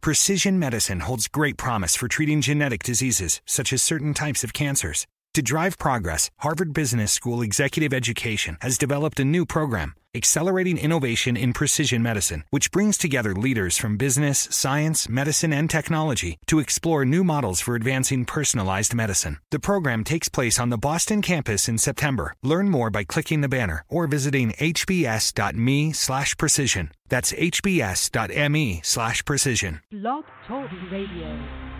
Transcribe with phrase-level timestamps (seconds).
[0.00, 5.06] Precision medicine holds great promise for treating genetic diseases, such as certain types of cancers.
[5.34, 11.36] To drive progress, Harvard Business School Executive Education has developed a new program, Accelerating Innovation
[11.36, 17.04] in Precision Medicine, which brings together leaders from business, science, medicine, and technology to explore
[17.04, 19.38] new models for advancing personalized medicine.
[19.50, 22.34] The program takes place on the Boston campus in September.
[22.42, 26.90] Learn more by clicking the banner or visiting hbs.me slash precision.
[27.08, 29.80] That's hbs.me slash precision.
[29.92, 31.77] Blog Talk Radio.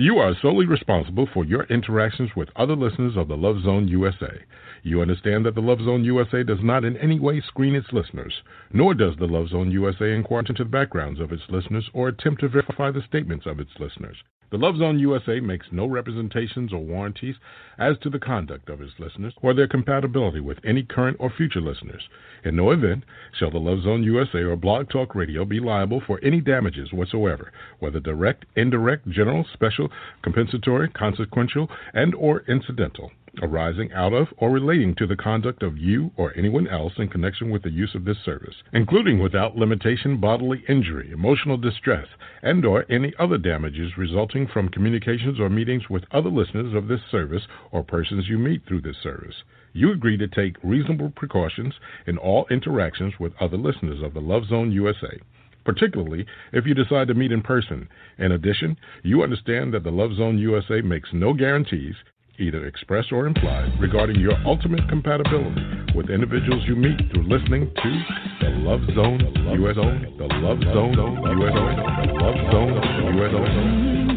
[0.00, 4.44] You are solely responsible for your interactions with other listeners of the Love Zone USA.
[4.84, 8.44] You understand that the Love Zone USA does not in any way screen its listeners,
[8.72, 12.42] nor does the Love Zone USA inquire into the backgrounds of its listeners or attempt
[12.42, 14.22] to verify the statements of its listeners.
[14.50, 17.36] The Love Zone USA makes no representations or warranties
[17.76, 21.60] as to the conduct of its listeners or their compatibility with any current or future
[21.60, 22.08] listeners.
[22.44, 26.18] In no event shall the Love Zone USA or Blog Talk Radio be liable for
[26.22, 34.12] any damages whatsoever, whether direct, indirect, general, special, compensatory, consequential, and or incidental arising out
[34.12, 37.70] of or relating to the conduct of you or anyone else in connection with the
[37.70, 42.06] use of this service, including without limitation bodily injury, emotional distress,
[42.42, 47.00] and or any other damages resulting from communications or meetings with other listeners of this
[47.10, 49.42] service or persons you meet through this service.
[49.72, 51.74] You agree to take reasonable precautions
[52.06, 55.18] in all interactions with other listeners of the Love Zone USA
[55.64, 57.86] particularly if you decide to meet in person.
[58.16, 61.94] In addition, you understand that the Love Zone USA makes no guarantees,
[62.38, 65.60] either express or implied, regarding your ultimate compatibility
[65.94, 68.04] with individuals you meet through listening to
[68.40, 69.20] the Love Zone
[69.58, 72.78] USA, the Love Zone USA, the Love Zone
[73.16, 74.07] USA.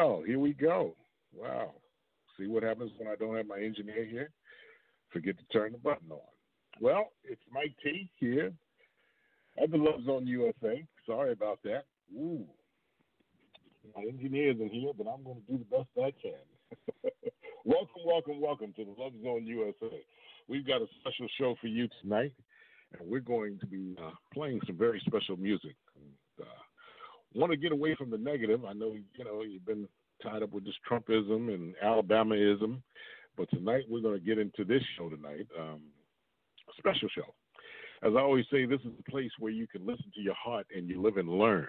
[0.00, 0.96] Oh, here we go.
[1.36, 1.74] Wow.
[2.38, 4.30] See what happens when I don't have my engineer here?
[5.12, 6.18] Forget to turn the button on.
[6.80, 8.50] Well, it's Mike T here
[9.62, 10.82] at the Love Zone USA.
[11.06, 11.84] Sorry about that.
[12.16, 12.46] Ooh.
[13.94, 17.12] My engineer isn't here, but I'm going to do the best I can.
[17.66, 20.02] welcome, welcome, welcome to the Love Zone USA.
[20.48, 22.32] We've got a special show for you tonight,
[22.98, 25.76] and we're going to be uh, playing some very special music.
[25.94, 26.69] And, uh,
[27.34, 28.64] want to get away from the negative.
[28.64, 29.88] I know you know you've been
[30.22, 32.82] tied up with this Trumpism and Alabamaism,
[33.36, 35.80] but tonight we're going to get into this show tonight, um,
[36.78, 37.34] special show.
[38.02, 40.66] As I always say, this is a place where you can listen to your heart
[40.74, 41.68] and you live and learn.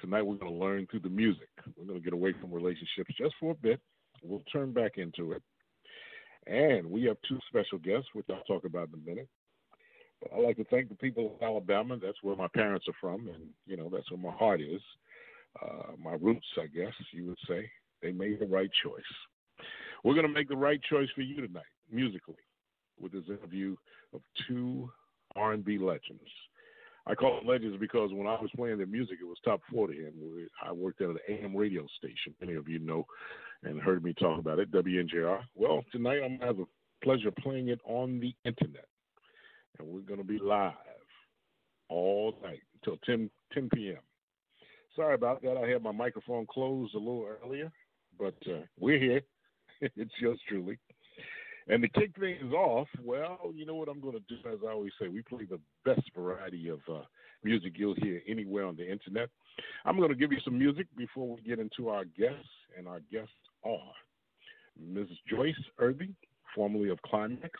[0.00, 1.48] Tonight we're going to learn through the music.
[1.76, 3.80] We're going to get away from relationships just for a bit.
[4.22, 5.42] We'll turn back into it.
[6.46, 9.28] And we have two special guests, which I'll talk about in a minute.
[10.34, 11.98] I'd like to thank the people of Alabama.
[12.02, 14.80] That's where my parents are from, and you know that's where my heart is.
[15.62, 17.70] Uh, my roots, I guess you would say.
[18.02, 19.02] They made the right choice.
[20.04, 22.34] We're going to make the right choice for you tonight, musically,
[23.00, 23.74] with this interview
[24.12, 24.90] of two
[25.34, 26.30] R&B legends.
[27.06, 29.98] I call them legends because when I was playing their music, it was top 40,
[30.04, 32.34] and I worked at an AM radio station.
[32.40, 33.06] Many of you know
[33.62, 35.40] and heard me talk about it, WNJR.
[35.54, 36.66] Well, tonight I'm going to have the
[37.02, 38.86] pleasure of playing it on the internet
[39.78, 40.72] and we're going to be live
[41.88, 43.98] all night until 10, 10 p.m.
[44.94, 45.56] Sorry about that.
[45.56, 47.70] I had my microphone closed a little earlier,
[48.18, 49.20] but uh, we're here.
[49.80, 50.78] it's yours truly.
[51.68, 54.70] And to kick things off, well, you know what I'm going to do, as I
[54.70, 57.02] always say, we play the best variety of uh,
[57.42, 59.28] music you'll hear anywhere on the internet.
[59.84, 62.48] I'm going to give you some music before we get into our guests,
[62.78, 63.34] and our guests
[63.64, 63.92] are
[64.80, 65.16] Mrs.
[65.28, 66.14] Joyce Irby,
[66.54, 67.50] formerly of Klymaxx,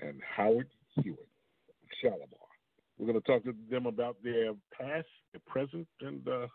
[0.00, 1.28] and Howard Hewett,
[2.02, 2.46] Shalamar.
[2.98, 6.46] We're going to talk to them about their past, their present, and uh,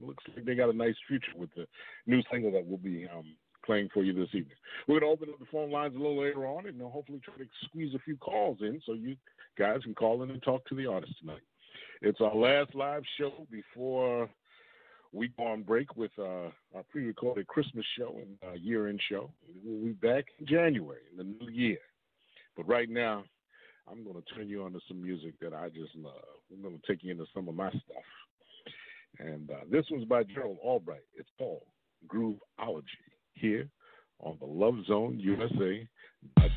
[0.00, 1.66] looks like they got a nice future with the
[2.06, 4.56] new single that we'll be um, playing for you this evening.
[4.88, 7.36] We're going to open up the phone lines a little later on and hopefully try
[7.36, 9.16] to squeeze a few calls in so you
[9.58, 11.42] guys can call in and talk to the artist tonight.
[12.00, 14.28] It's our last live show before
[15.12, 19.30] we go on break with uh, our pre-recorded Christmas show and uh, year-end show.
[19.64, 21.78] We'll be back in January in the new year.
[22.56, 23.24] But right now,
[23.92, 26.14] I'm going to turn you on to some music that I just love.
[26.50, 28.08] I'm going to take you into some of my stuff.
[29.18, 31.02] And uh, this one's by Gerald Albright.
[31.14, 31.62] It's called
[32.08, 32.82] Grooveology
[33.34, 33.68] here
[34.20, 35.88] on the LoveZoneUSA.com.
[36.38, 36.52] There's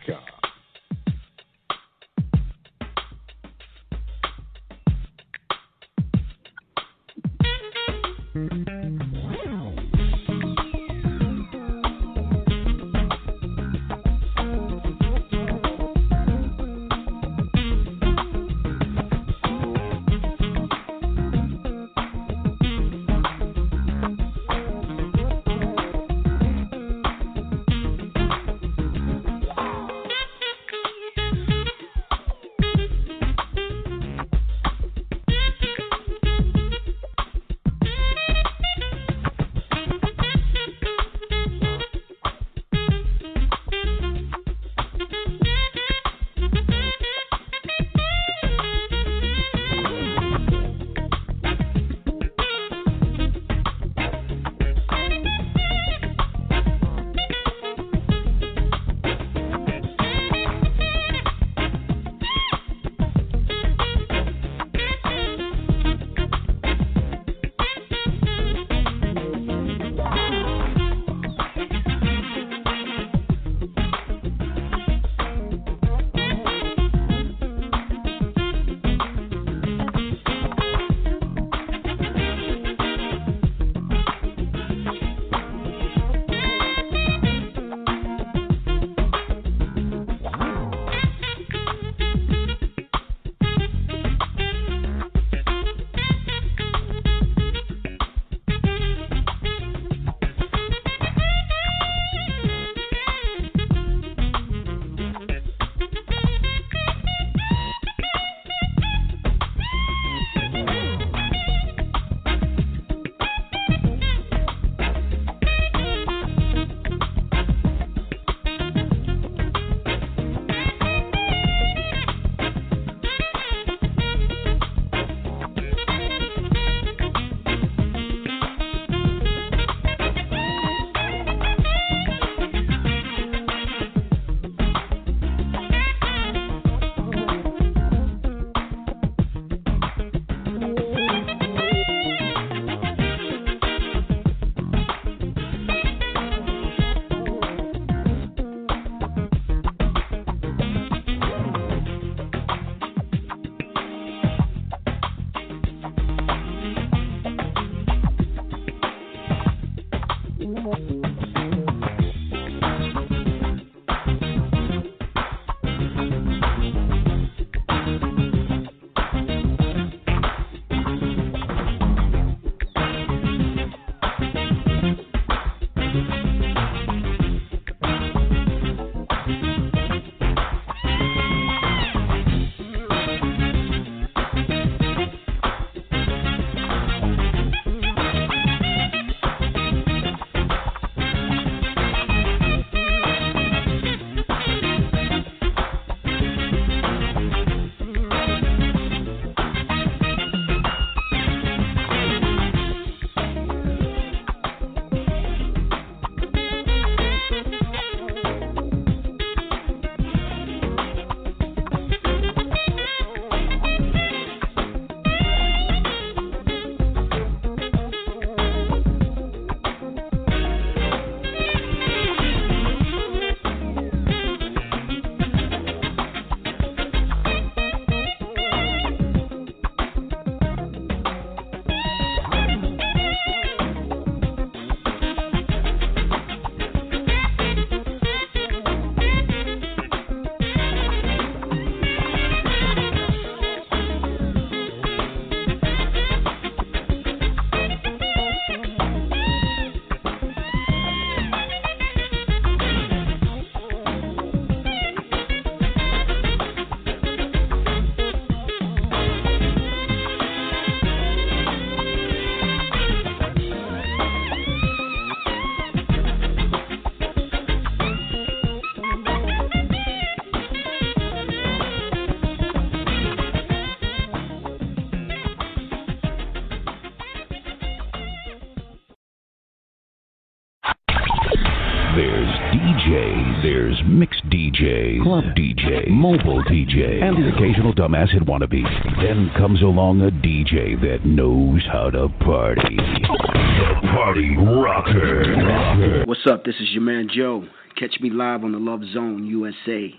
[287.89, 288.63] the occasional dumbass hit wannabe.
[289.01, 292.77] Then comes along a DJ that knows how to party.
[292.77, 296.05] The Party Rocker.
[296.05, 296.43] What's up?
[296.43, 297.47] This is your man Joe.
[297.79, 299.93] Catch me live on the Love Zone USA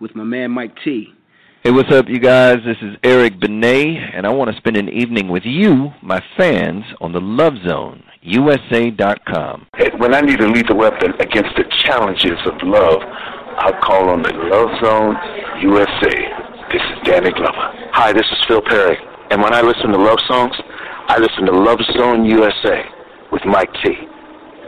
[0.00, 1.12] with my man Mike T.
[1.64, 2.58] Hey, what's up, you guys?
[2.64, 6.84] This is Eric Benet, and I want to spend an evening with you, my fans,
[7.00, 9.66] on the Love Zone, USA.com.
[9.98, 14.32] When I need a lethal weapon against the challenges of love, I call on the
[14.34, 15.16] Love Zone
[15.60, 16.47] USA.
[16.72, 17.72] This is Danny Glover.
[17.92, 18.98] Hi, this is Phil Perry,
[19.30, 20.54] and when I listen to love songs,
[21.08, 22.84] I listen to Love Zone USA
[23.32, 23.96] with Mike T.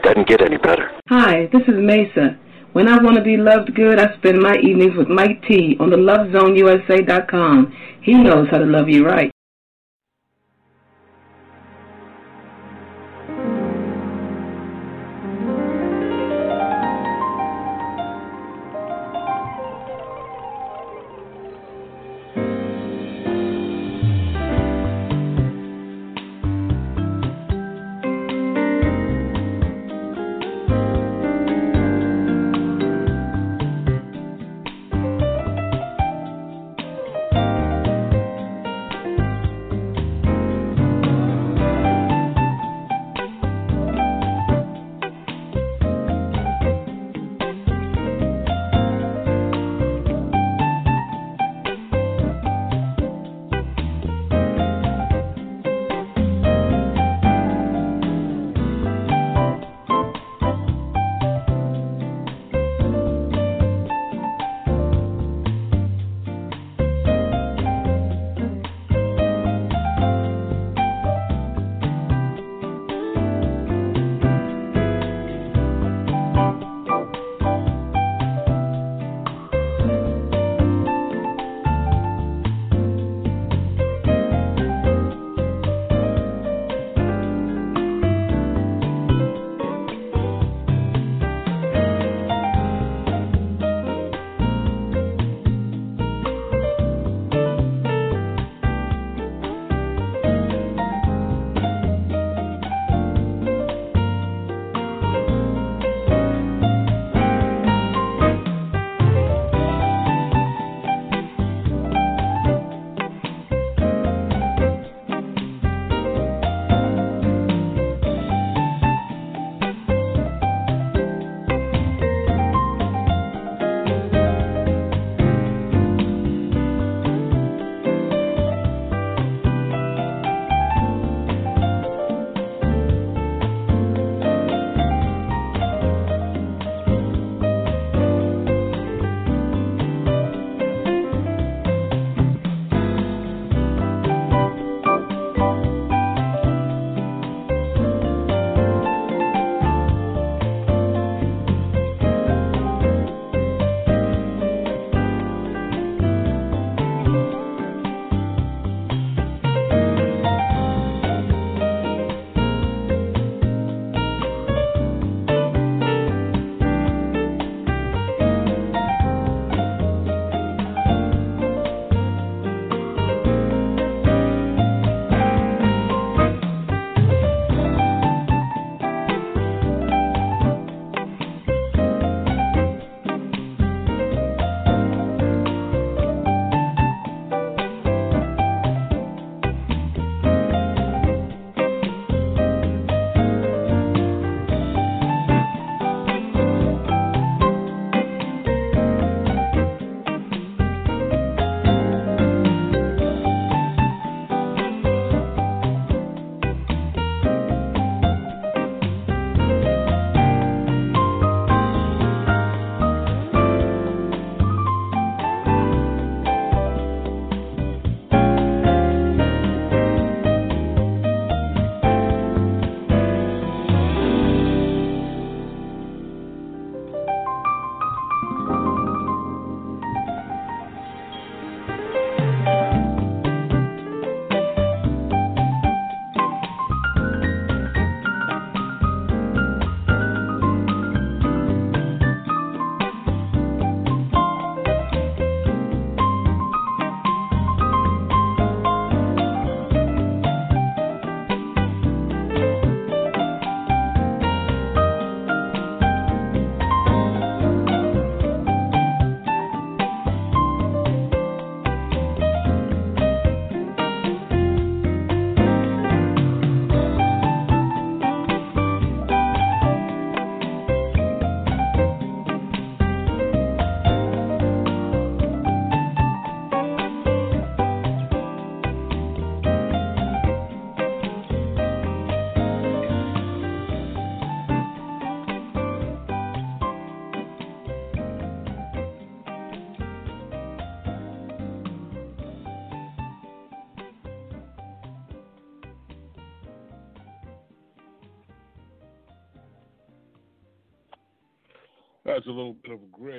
[0.01, 0.89] Doesn't get any better.
[1.09, 2.39] Hi, this is Mesa.
[2.73, 5.91] When I want to be loved good, I spend my evenings with Mike T on
[5.91, 7.77] the LoveZoneUSA.com.
[8.01, 9.30] He knows how to love you right.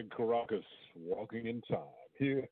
[0.02, 0.64] Greg Karukas
[0.96, 1.78] walking in time.
[2.18, 2.48] Here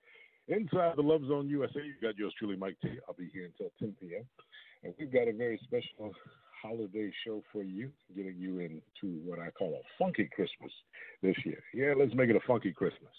[0.49, 2.91] inside the Love Zone USA, you got yours truly, Mike T.
[3.09, 4.25] I'll be here until 10 p.m.
[4.83, 6.13] And we've got a very special
[6.63, 10.73] holiday show for you, getting you into what I call a funky Christmas
[11.23, 11.63] this year.
[11.75, 13.13] Yeah, let's make it a funky Christmas.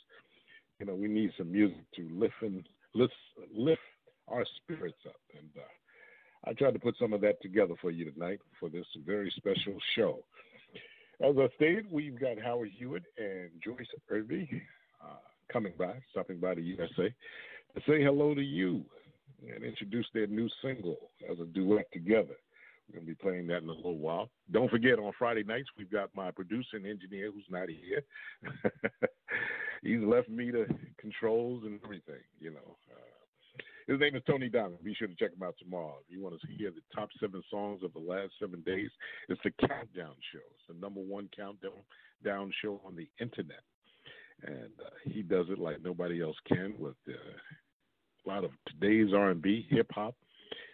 [0.80, 3.13] You know, we need some music to lift and lift,
[3.56, 3.82] lift
[4.28, 5.20] our spirits up.
[5.38, 8.86] And uh, I tried to put some of that together for you tonight for this
[9.06, 10.24] very special show.
[11.24, 14.50] As I stated, we've got Howard Hewett and Joyce Irby
[15.04, 15.18] uh,
[15.54, 17.14] coming by, stopping by the USA
[17.76, 18.84] to say hello to you
[19.54, 20.98] and introduce their new single
[21.30, 22.36] as a duet together.
[22.88, 24.30] We're going to be playing that in a little while.
[24.52, 28.02] Don't forget, on Friday nights, we've got my producer and engineer who's not here.
[29.84, 30.66] He's left me the
[30.98, 32.78] controls and everything, you know.
[32.92, 33.11] Uh,
[33.88, 34.84] his name is Tony Diamond.
[34.84, 35.98] Be sure to check him out tomorrow.
[36.06, 38.89] If you want to hear the top seven songs of the last seven days,
[39.30, 40.39] it's the Countdown Show.
[40.39, 41.72] It's the number one countdown
[42.24, 43.63] down show on the internet.
[44.44, 49.13] And uh, he does it like nobody else can with uh, a lot of today's
[49.13, 50.15] R&B, hip hop,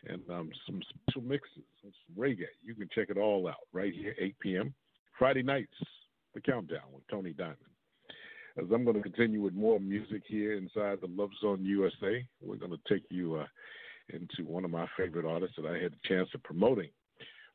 [0.07, 2.45] and um, some special mixes, some reggae.
[2.63, 4.73] You can check it all out right here, 8 p.m.
[5.17, 5.73] Friday nights,
[6.33, 7.57] the countdown with Tony Diamond.
[8.57, 12.55] As I'm going to continue with more music here inside the Love Zone USA, we're
[12.55, 13.45] going to take you uh,
[14.09, 16.89] into one of my favorite artists that I had the chance of promoting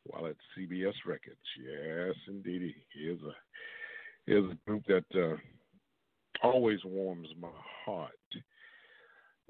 [0.05, 1.41] while at CBS Records.
[1.59, 3.35] Yes, indeed, he is a
[4.27, 5.37] he is a group that uh,
[6.47, 7.49] always warms my
[7.85, 8.13] heart.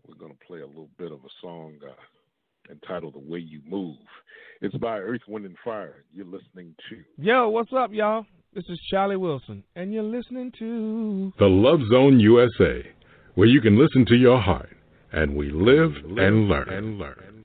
[0.07, 1.75] We're going to play a little bit of a song.
[1.87, 1.93] Uh,
[2.71, 3.97] entitled The Way You Move.
[4.61, 6.05] It's by Earth, Wind, and Fire.
[6.15, 7.03] You're listening to.
[7.19, 8.25] Yo, what's up, y'all?
[8.55, 11.33] This is Charlie Wilson, and you're listening to.
[11.39, 12.87] The Love Zone USA,
[13.35, 14.77] where you can listen to your heart,
[15.11, 16.69] and we live, we live and learn.
[16.69, 17.42] And learn.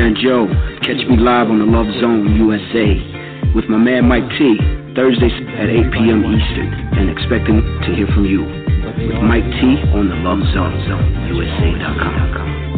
[0.00, 0.48] man Joe.
[0.80, 4.56] Catch me live on the Love Zone USA with my man Mike T.
[4.96, 6.24] Thursdays at 8 p.m.
[6.24, 10.72] Eastern, and expecting to hear from you with Mike T on the Love Zone,
[11.28, 12.69] USA.com.com.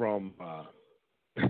[0.00, 0.62] from uh,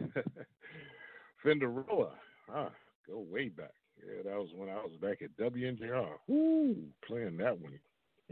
[1.45, 2.11] Fenderella.
[2.53, 2.71] Ah,
[3.07, 3.71] go way back.
[4.05, 6.09] Yeah, that was when I was back at WNJR.
[6.27, 6.75] Woo,
[7.07, 7.79] playing that one.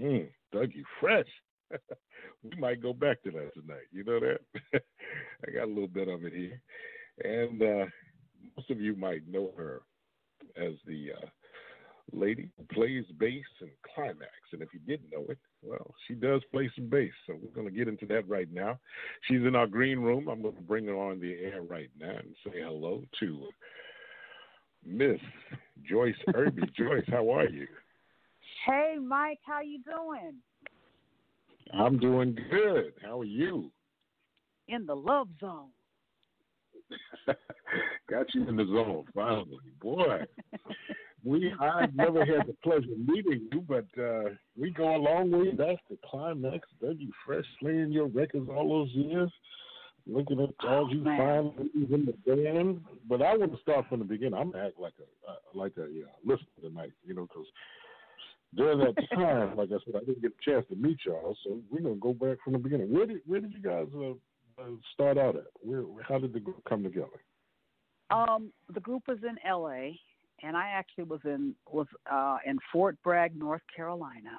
[0.00, 1.28] Mm, Dougie Fresh.
[2.42, 3.87] we might go back to that tonight.
[3.92, 4.40] You know that?
[5.46, 6.61] I got a little bit of it here.
[7.22, 7.87] And uh,
[8.57, 9.83] most of you might know her
[10.57, 11.26] as the uh,
[12.12, 14.53] lady who plays bass and Klymaxx.
[14.53, 17.12] And if you didn't know it, well, she does play some bass.
[17.27, 18.79] So we're going to get into that right now.
[19.27, 20.29] She's in our green room.
[20.29, 23.49] I'm going to bring her on the air right now and say hello to
[24.85, 25.21] Miss
[25.88, 26.62] Joyce Irby.
[26.79, 27.66] Joyce, how are you?
[28.66, 30.35] Hey, Mike, how you doing?
[31.73, 32.94] I'm doing good.
[33.03, 33.71] How are you?
[34.68, 35.68] In the love zone.
[38.11, 40.21] Got you in the zone finally, boy.
[41.28, 45.30] we I've never had the pleasure of meeting you, but uh, we go a long
[45.30, 45.50] way.
[45.56, 46.60] That's the Klymaxx.
[46.82, 49.30] Dougie Fresh playing your records all those years,
[50.06, 51.18] looking at all Oh, you man.
[51.18, 52.80] find ladies in the band.
[53.08, 54.34] But I want to start from the beginning.
[54.34, 57.46] I'm gonna act like a uh, like a yeah, listener tonight, you know, because
[58.54, 61.36] during that time, like I said, I didn't get a chance to meet y'all.
[61.44, 62.92] So we're gonna go back from the beginning.
[62.92, 65.44] Where did where did you guys uh, uh, start out at?
[65.60, 67.20] Where how did the group come together?
[68.10, 70.00] Um, the group was in L.A.
[70.42, 74.38] and I actually was in was uh, in Fort Bragg, North Carolina.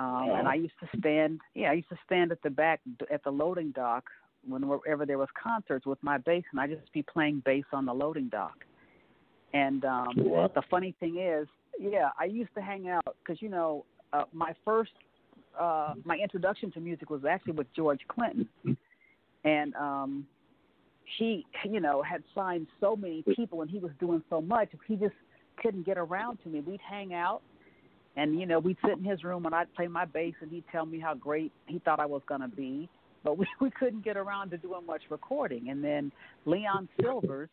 [0.00, 2.80] Um, and I used to stand, yeah, I used to stand at the back
[3.12, 4.04] at the loading dock
[4.46, 7.92] whenever there was concerts with my bass, and I just be playing bass on the
[7.92, 8.64] loading dock.
[9.54, 10.54] And um, What?
[10.54, 11.48] the funny thing is,
[11.80, 14.92] yeah, I used to hang out because you know uh, my first
[15.58, 18.48] uh, my introduction to music was actually with George Clinton,
[19.42, 20.26] and um,
[21.16, 24.96] he you know had signed so many people and he was doing so much he
[24.96, 25.14] just
[25.62, 26.60] couldn't get around to me.
[26.60, 27.42] We'd hang out
[28.16, 30.64] and you know we'd sit in his room and i'd play my bass and he'd
[30.72, 32.88] tell me how great he thought i was going to be.
[33.24, 35.70] But we we couldn't get around to doing much recording.
[35.70, 36.12] And then
[36.46, 37.50] Leon Sylvers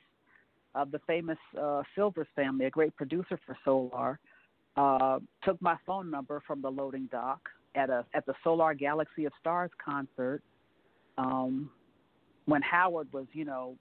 [0.74, 4.20] of the famous uh Sylvers family a great producer for solar
[4.78, 7.42] uh took my phone number from the loading dock
[7.76, 10.42] at a at the solar galaxy of stars concert.
[11.18, 11.70] Um
[12.46, 13.76] when Howard was, you know,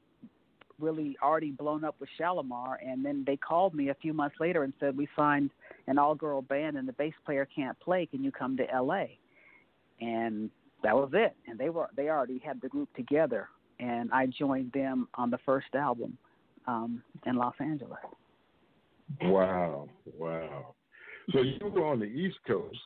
[0.81, 4.65] really already blown up with Shalamar, and then they called me a few months later
[4.65, 5.51] and said we signed
[5.87, 8.07] an all-girl band, and the bass player can't play.
[8.07, 9.19] Can you come to L.A.?
[10.01, 10.51] And
[10.83, 11.37] that was it.
[11.47, 13.49] And they were they already had the group together,
[13.79, 16.19] and I joined them on the first album
[16.67, 17.99] um, in Los Angeles.
[19.23, 19.89] Wow,
[20.19, 20.75] wow.
[21.33, 22.79] So you were on the East Coast,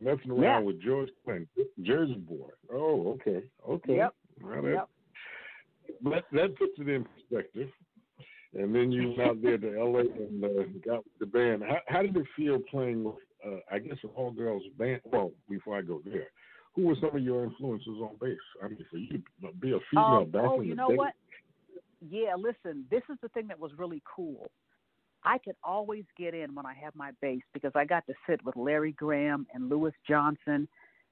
[0.00, 0.58] messing around Yeah.
[0.60, 1.48] with George Clinton,
[1.82, 2.48] Jersey boy.
[2.72, 3.96] Oh, okay, okay.
[3.96, 4.14] Yep.
[4.42, 4.88] Well, that, Yep.
[6.04, 7.68] That that puts it in perspective.
[8.54, 10.48] And then you went out there to LA and uh,
[10.84, 11.62] got with the band.
[11.62, 13.16] How, how did it feel playing with,
[13.46, 15.02] uh, I guess, an all girls band?
[15.04, 16.28] Well, before I go there,
[16.74, 18.38] who were some of your influences on bass?
[18.64, 20.88] I mean, for you to be a female Um, back oh, in you the know
[20.88, 20.96] day.
[20.96, 21.12] what?
[22.08, 24.50] Yeah, listen, this is the thing that was really cool.
[25.24, 28.42] I could always get in when I have my bass because I got to sit
[28.44, 30.68] with Larry Graham and Louis Johnson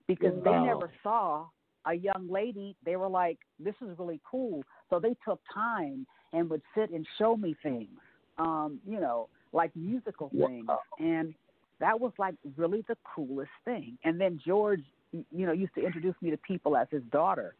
[0.06, 0.42] because Wow.
[0.44, 1.48] they never saw
[1.86, 2.76] a young lady.
[2.84, 7.06] They were like, "This is really cool," so they took time and would sit and
[7.18, 7.98] show me things,
[8.38, 10.68] um, you know, like musical things,
[10.98, 11.34] and
[11.78, 13.98] that was like really the coolest thing.
[14.04, 14.82] And then George,
[15.12, 17.54] you know, used to introduce me to people as his daughter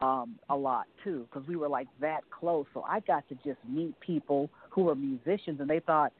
[0.00, 2.66] um, a lot too, because we were like that close.
[2.74, 6.12] So I got to just meet people who were musicians, and they thought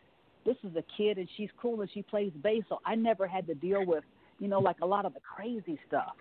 [0.45, 2.65] this is a kid and she's cool and she plays bass.
[2.69, 4.05] So I never had to deal with,
[4.39, 6.15] you know, like a lot of the crazy stuff.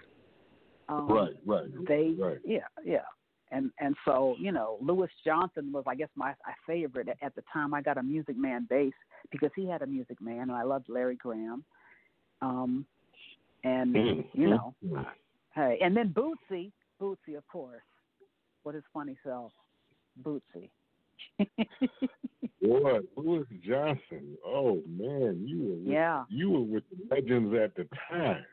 [0.90, 2.40] Um, Right, right, They, right.
[2.46, 3.06] yeah, yeah.
[3.52, 7.36] And and so you know, Louis Johnson was, I guess, my, my favorite at, at
[7.36, 7.74] the time.
[7.74, 8.94] I got a Music Man bass
[9.32, 11.64] because he had a Music Man, and I loved Larry Graham.
[12.42, 12.86] Um,
[13.64, 14.42] and Mm-hmm.
[14.42, 14.74] you know,
[15.56, 17.84] Hey, and then Bootsy, Bootsy, of course,
[18.64, 19.52] with his funny self,
[20.24, 20.70] Bootsy.
[22.62, 24.38] Boy, Louis Johnson.
[24.46, 26.24] Oh man, you were with, Yeah.
[26.30, 28.46] you were with the legends at the time.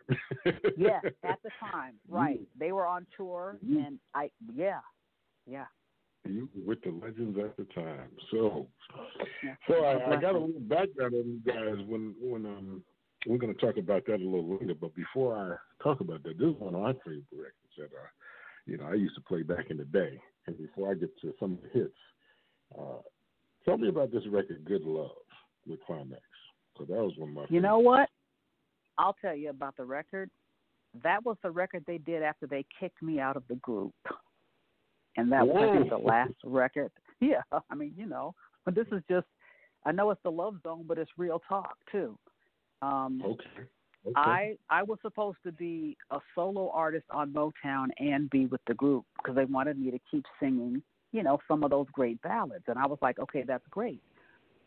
[0.77, 2.41] yes, at the time, right?
[2.59, 4.81] They were on tour, You- and I, yeah,
[5.47, 5.67] yeah.
[6.25, 8.11] You were with the legends at the time.
[8.31, 8.67] So,
[9.43, 9.55] yeah.
[9.69, 12.83] so I, I got a little background on you guys when when um
[13.27, 14.75] we're going to talk about that a little later.
[14.79, 18.09] But before I talk about that, this is one of my favorite records that uh
[18.67, 20.21] you know I used to play back in the day.
[20.47, 21.95] And before I get to some of the hits,
[22.79, 23.03] uh,
[23.65, 25.11] tell me about this record, "Good Love"
[25.67, 26.21] with Klymaxx.
[26.79, 27.47] So that was one of my.
[27.49, 28.09] You know what?
[28.99, 30.31] I'll tell you about the record.
[31.03, 33.95] That was the record they did after they kicked me out of the group.
[35.17, 36.91] And that was I think the last record.
[37.21, 39.27] Yeah, I mean, you know, but this is just
[39.85, 42.19] I know it's the love zone, but it's real talk too.
[42.83, 43.67] Um Okay.
[44.07, 44.15] Okay.
[44.17, 48.75] I I was supposed to be a solo artist on Motown and be with the
[48.75, 50.83] group because they wanted me to keep singing,
[51.13, 54.01] you know, some of those great ballads, and I was like, okay, that's great.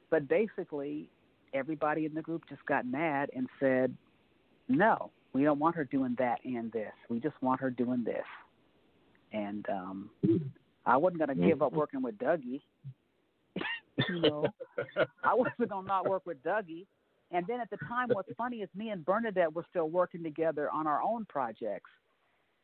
[0.10, 1.10] But basically,
[1.54, 3.96] everybody in the group just got mad and said,
[4.68, 6.92] no, we don't want her doing that and this.
[7.10, 8.26] We just want her doing this.
[9.32, 10.10] And um
[10.86, 12.62] I wasn't going to give up working with Dougie.
[14.10, 14.46] You know,
[15.24, 16.88] I wasn't gonna not work with Dougie.
[17.30, 20.68] And then at the time, what's funny is me and Bernadette were still working together
[20.72, 21.92] on our own projects,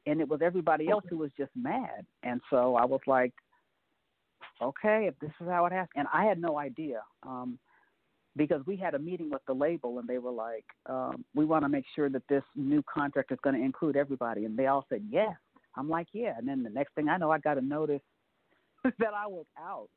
[0.08, 2.04] and it was everybody else who was just mad.
[2.24, 3.32] And so I was like,
[4.62, 7.02] okay, if this is how it has, and I had no idea.
[7.24, 7.60] Um,
[8.36, 11.64] because we had a meeting with the label and they were like, um, we want
[11.66, 14.46] to make sure that this new contract is going to include everybody.
[14.46, 15.34] And they all said, yes.
[15.76, 16.36] I'm like, yeah.
[16.38, 18.02] And then the next thing I know, I got a notice
[18.84, 19.90] that I was out.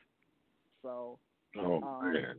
[0.83, 1.19] So,
[1.57, 2.37] Oh um, man.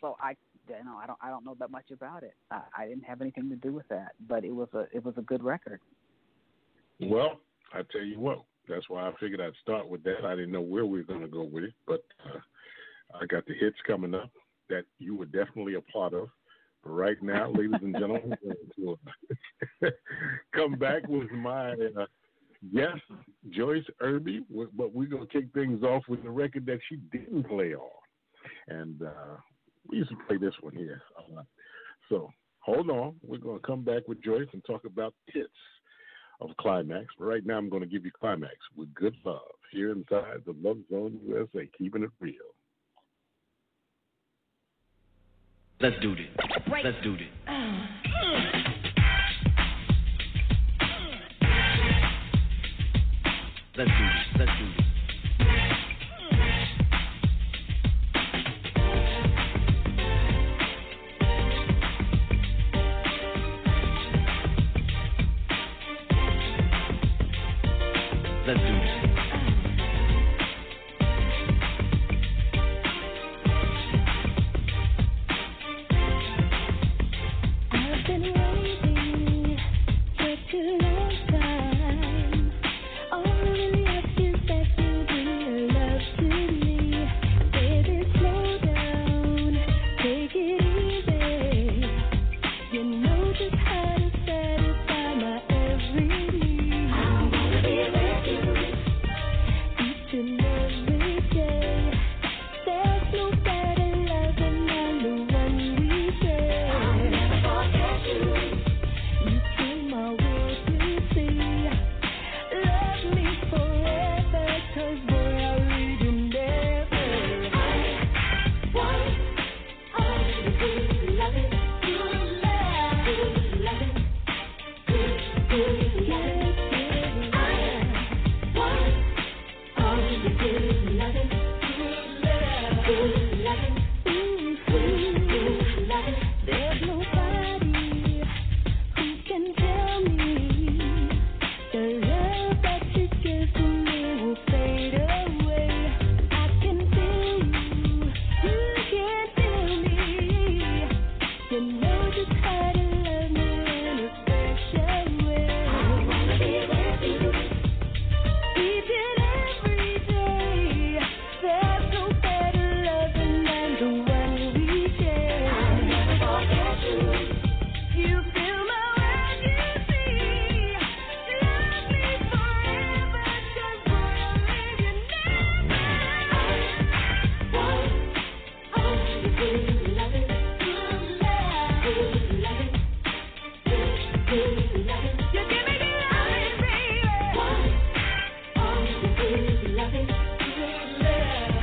[0.00, 0.34] so I,
[0.68, 2.34] you know, I don't, I don't know that much about it.
[2.50, 5.14] I, I didn't have anything to do with that, but it was a, it was
[5.18, 5.80] a good record.
[6.98, 7.40] Well,
[7.72, 10.24] I tell you what, that's why I figured I'd start with that.
[10.24, 12.38] I didn't know where we were going to go with it, but uh,
[13.20, 14.30] I got the hits coming up
[14.68, 16.28] that you were definitely a part of.
[16.82, 18.98] But right now, ladies and gentlemen, we're going
[19.82, 19.90] to uh,
[20.54, 22.06] come back with my uh,
[22.74, 23.02] guest,
[23.50, 24.44] Joyce Irby.
[24.74, 27.90] But we're going to kick things off with the record that she didn't play on.
[28.68, 29.36] And uh,
[29.88, 31.46] we used to play this one here a lot.
[32.08, 33.16] So hold on.
[33.22, 35.48] We're going to come back with Joyce and talk about hits
[36.40, 37.06] of Klymaxx.
[37.18, 39.40] But right now, I'm going to give you Klymaxx with Good Love
[39.72, 42.34] here inside the Love Zone USA, keeping it real.
[45.80, 46.26] Let's do this.
[46.84, 47.26] Let's do this.
[53.76, 54.38] Let's do this.
[54.38, 54.89] Let's do this.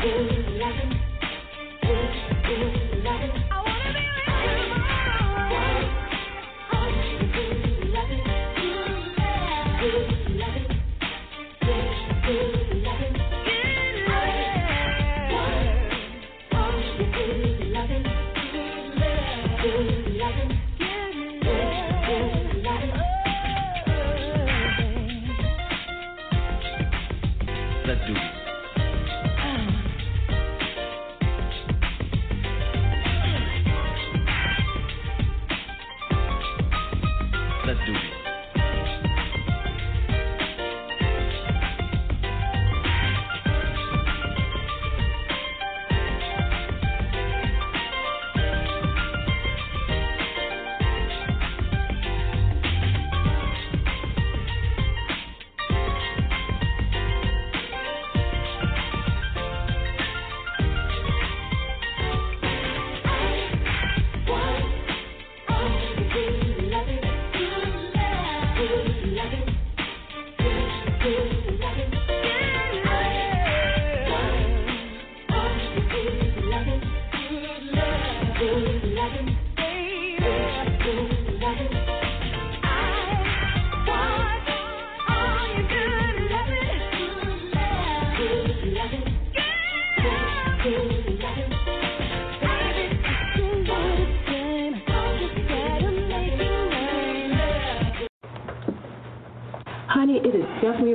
[0.08, 0.47] Love,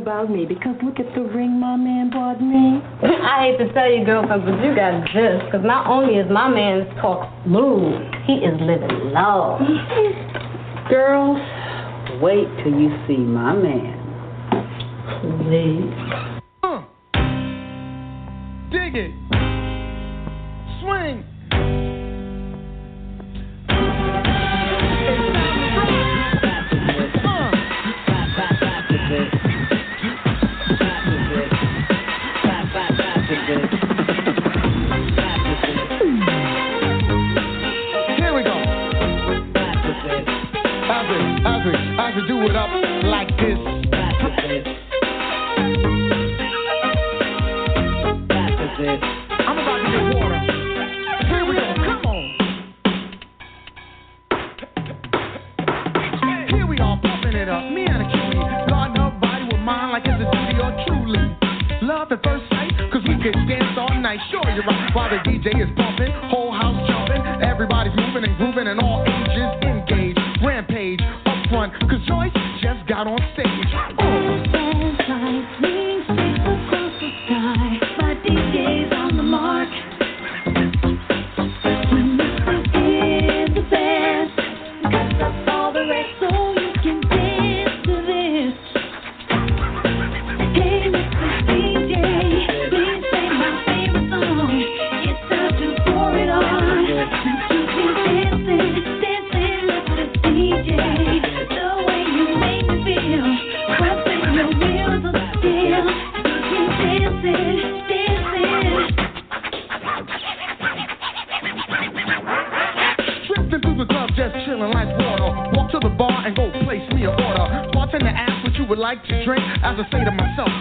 [0.03, 2.83] about me because look at the ring my man bought me.
[3.03, 6.49] I hate to tell you, girlfriend, but you got this because not only is my
[6.49, 9.59] man's talk smooth, he is living low.
[10.91, 11.39] Girls,
[12.21, 14.03] wait till you see my man.
[15.47, 16.22] Please.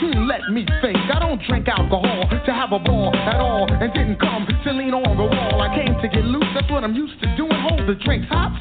[0.01, 0.97] Hmm, let me think.
[0.97, 4.95] I don't drink alcohol to have a ball at all, and didn't come to lean
[4.95, 5.61] on the wall.
[5.61, 6.43] I came to get loose.
[6.55, 7.53] That's what I'm used to doing.
[7.53, 8.57] Hold the drinks hot,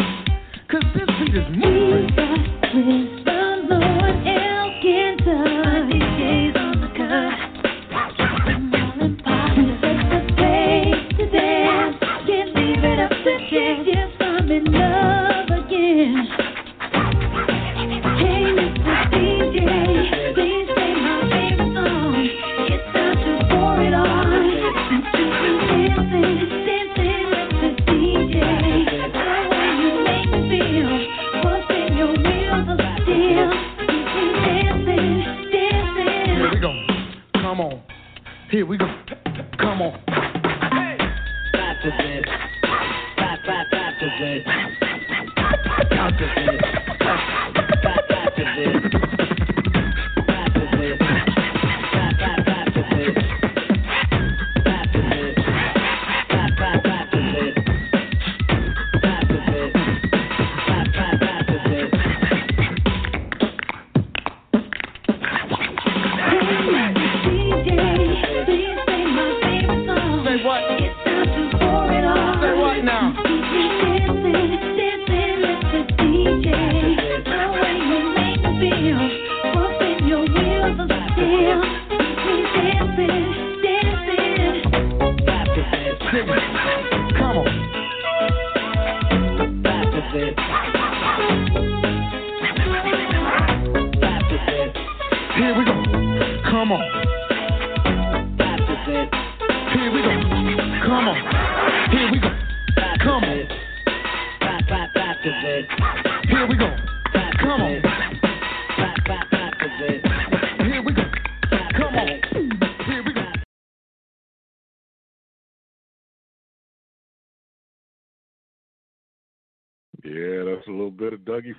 [0.71, 2.30] cause this beat is moving.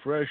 [0.04, 0.31] fresh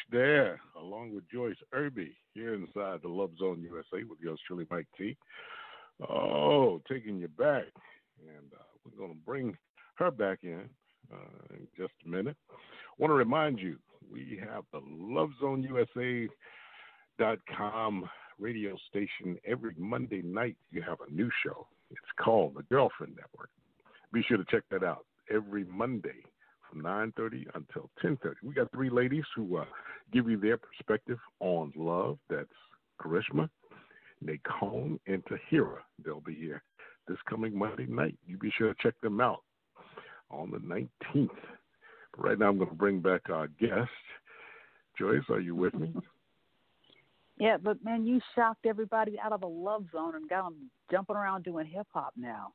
[49.80, 52.52] love zone and got them jumping around doing hip hop now.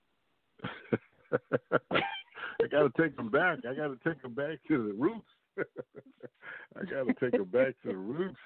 [1.33, 3.59] I got to take them back.
[3.69, 5.27] I got to take them back to the roots.
[5.59, 8.37] I got to take them back to the roots.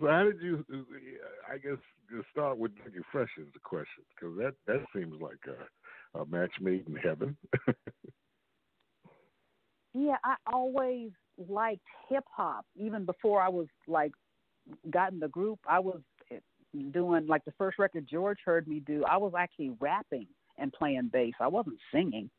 [0.00, 0.64] So how did you?
[1.52, 1.78] I guess
[2.10, 6.26] just start with Dougie Fresh is the question because that that seems like a, a
[6.26, 7.36] match made in heaven.
[9.94, 14.12] Yeah, I always liked hip hop even before I was like
[14.90, 15.58] got in the group.
[15.68, 16.00] I was
[16.92, 19.04] doing like the first record George heard me do.
[19.08, 20.26] I was actually rapping
[20.58, 21.34] and playing bass.
[21.40, 22.30] I wasn't singing.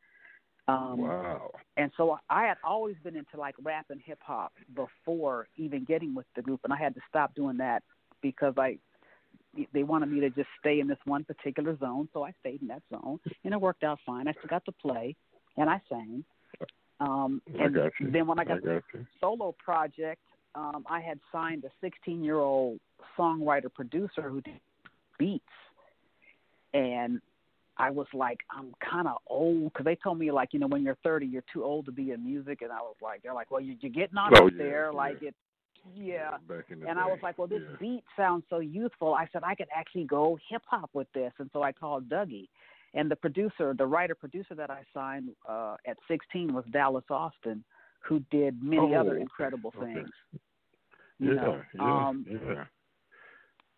[0.66, 1.50] Um, wow.
[1.76, 6.14] And so I had always been into like rap and hip hop before even getting
[6.14, 7.82] with the group, and I had to stop doing that
[8.22, 8.78] because I
[9.72, 12.08] they wanted me to just stay in this one particular zone.
[12.12, 14.26] So I stayed in that zone, and it worked out fine.
[14.26, 15.14] I still got to play,
[15.56, 16.24] and I sang.
[17.00, 19.06] Um, and got then when I got I the you.
[19.20, 20.22] solo project,
[20.54, 22.78] um, I had signed a 16 year old
[23.18, 24.60] songwriter producer who did
[25.18, 25.44] beats,
[26.72, 27.20] and
[27.76, 30.82] I was like, I'm kind of old because they told me like, you know, when
[30.82, 33.50] you're 30, you're too old to be in music, and I was like, they're like,
[33.50, 34.96] well, you, you're getting on Oh, up yeah, there, yeah.
[34.96, 35.34] like it,
[35.96, 36.36] yeah.
[36.48, 37.76] Back in the And I was like, well, this Yeah.
[37.80, 39.14] beat sounds so youthful.
[39.14, 42.48] I said I could actually go hip hop with this, and so I called Dougie.
[42.94, 47.64] And the producer, the writer producer that I signed uh, at 16 was Dallas Austin,
[48.06, 49.94] who did many Oh, other incredible okay.
[49.94, 50.10] things.
[51.18, 52.64] You yeah, know, yeah, um, yeah.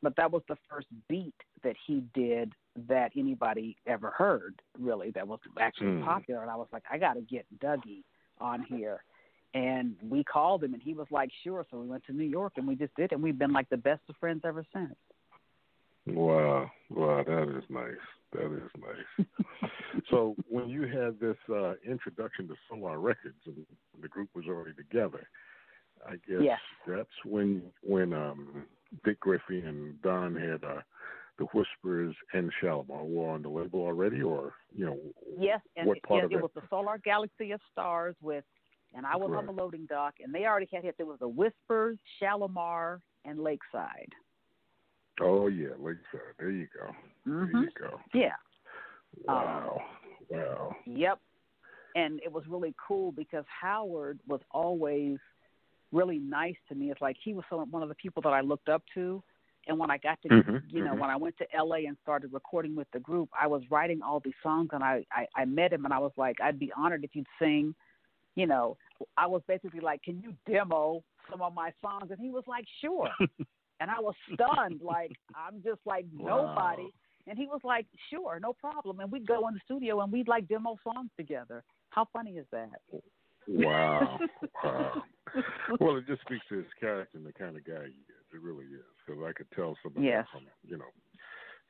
[0.03, 2.53] but that was the first beat that he did
[2.89, 6.05] that anybody ever heard, really, that was actually Mm.
[6.05, 6.43] popular.
[6.43, 8.03] And I was like, I got to get Dougie
[8.41, 9.05] on here.
[9.55, 11.64] And we called him, and he was like, sure.
[11.70, 13.12] So we went to New York, and we just did it.
[13.12, 14.95] And we've been like the best of friends ever since.
[16.07, 17.95] Wow, wow, that is nice.
[18.33, 19.27] That is nice.
[20.11, 23.64] so when you had this uh, introduction to Solar Records and
[24.03, 25.29] the group was already together,
[26.07, 26.61] I guess Yes.
[26.87, 28.66] that's when when um,
[29.05, 30.81] Dick Griffey and Don had uh,
[31.39, 34.99] the Whispers and Shalamar were on the label already, or you know,
[35.39, 36.43] Yes, and what it, part yeah, of it it?
[36.43, 38.45] was the Solar Galaxy of Stars with,
[38.95, 40.97] and I was on the loading dock, and they already had hits.
[40.97, 44.12] There was the Whispers, Shalamar, and Lakeside.
[45.20, 46.34] Oh yeah, Lakeside.
[46.38, 46.94] There you go.
[47.24, 47.62] There Mhm.
[47.62, 48.00] you go.
[48.12, 48.34] Yeah.
[49.24, 49.82] Wow,
[50.28, 50.76] wow.
[50.84, 51.18] Yep.
[51.94, 55.18] And it was really cool because Howard was always
[55.92, 56.90] really nice to me.
[56.90, 59.22] It's like he was some, one of the people that I looked up to.
[59.68, 60.98] And when I got to, Mhm, you know, mhm.
[61.00, 64.20] when I went to LA and started recording with the group, I was writing all
[64.20, 67.02] these songs and I, I, I met him and I was like, I'd be honored
[67.02, 67.74] if you'd sing,
[68.36, 68.76] you know,
[69.16, 72.10] I was basically like, can you demo some of my songs?
[72.10, 73.10] And he was like, sure.
[73.81, 74.81] and I was stunned.
[74.83, 76.83] Like, I'm just like nobody.
[76.83, 76.91] Wow.
[77.29, 79.01] And he was like, sure, no problem.
[79.01, 81.64] And we'd go in the studio and we'd like demo songs together.
[81.91, 82.70] How funny is that?
[83.49, 84.18] Wow.
[84.62, 85.03] wow.
[85.81, 88.27] Well, it just speaks to his character and the kind of guy he is.
[88.33, 88.87] It really is.
[89.05, 90.24] Because I could tell some of Yes.
[90.33, 90.87] from, you know,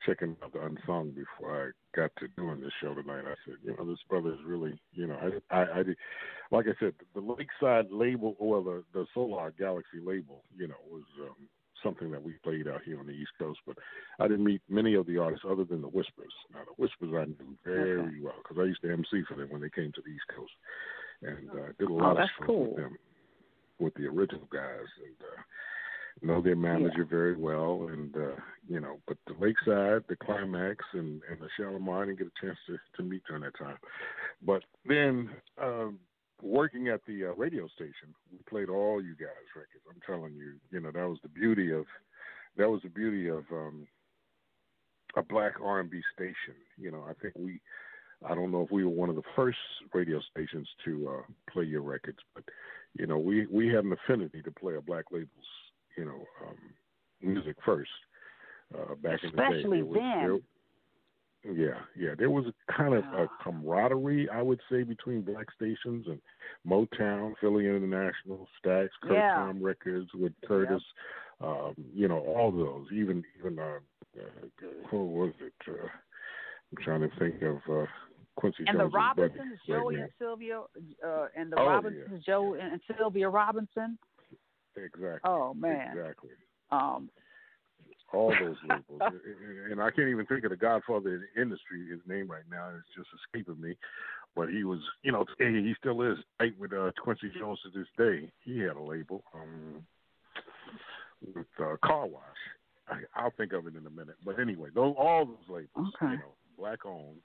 [0.05, 3.23] checking out the unsung before I got to doing this show tonight.
[3.25, 5.17] I said, you know, this brother is really, you know,
[5.51, 5.97] I, I, I did,
[6.51, 11.03] like I said, the Lakeside label, or the the Solar Galaxy label, you know, was
[11.21, 11.35] um,
[11.83, 13.59] something that we played out here on the East Coast.
[13.65, 13.77] But
[14.19, 16.33] I didn't meet many of the artists other than the Whispers.
[16.53, 18.19] Now, the Whispers I knew very Okay.
[18.21, 20.53] well because I used to MC for them when they came to the East Coast,
[21.21, 22.67] and uh, did a Oh, lot of that's shows cool.
[22.67, 22.97] with them,
[23.79, 25.15] with the original guys, and.
[25.21, 25.41] Uh,
[26.21, 28.35] know their manager very well, and uh,
[28.67, 32.45] you know, but the Lakeside, the Klymaxx, and and the Shalamar, I didn't get a
[32.45, 33.77] chance to to meet during that time.
[34.43, 35.29] But then
[35.61, 35.99] um,
[36.41, 39.83] working at the uh, radio station, we played all you guys' records.
[39.89, 41.85] I'm telling you, you know, that was the beauty of
[42.57, 43.87] that was the beauty of um,
[45.15, 46.55] a black R&B station.
[46.77, 47.59] You know, I think we.
[48.27, 49.59] I don't know if we were one of the first
[49.93, 52.43] radio stations to uh, play your records, but
[52.97, 55.29] you know, we we had an affinity to play a black label's
[55.95, 56.57] you know um,
[57.21, 57.91] music first
[58.73, 59.43] uh, back in the day.
[59.43, 60.41] Especially was- then.
[61.53, 62.15] Yeah, yeah.
[62.17, 66.19] There was a kind of a camaraderie, I would say, between black stations and
[66.67, 69.35] Motown, Philly International, Stax, Kurt Yeah.
[69.35, 70.83] Tom Records with Curtis.
[71.41, 72.87] Um, you know, all those.
[72.91, 73.79] Even even uh,
[74.17, 75.53] uh, who was it?
[75.67, 77.85] Uh, I'm trying to think of uh,
[78.35, 80.01] Quincy And the Jones' buddy Robinsons, right Joey now.
[80.03, 80.59] and Sylvia,
[81.05, 81.69] uh, and the Oh, yeah.
[81.69, 83.97] Robinsons, Joe and Sylvia Robinson.
[84.75, 85.19] Exactly.
[85.23, 85.97] Oh man.
[85.97, 86.29] Exactly.
[86.71, 87.09] Um,
[88.13, 89.01] all those labels.
[89.71, 91.87] and- I can't even think of the Godfather in the industry.
[91.89, 93.75] His name right now is just escaping me.
[94.35, 97.69] But he was, you know, he he still is tight with uh, Quincy Jones to
[97.77, 98.31] this day.
[98.43, 99.83] He had a label um,
[101.35, 102.21] with uh, Car Wash.
[102.87, 104.15] I, I'll think of it in a minute.
[104.23, 106.13] But anyway, those all those labels, Okay.
[106.13, 107.19] you know, black owned,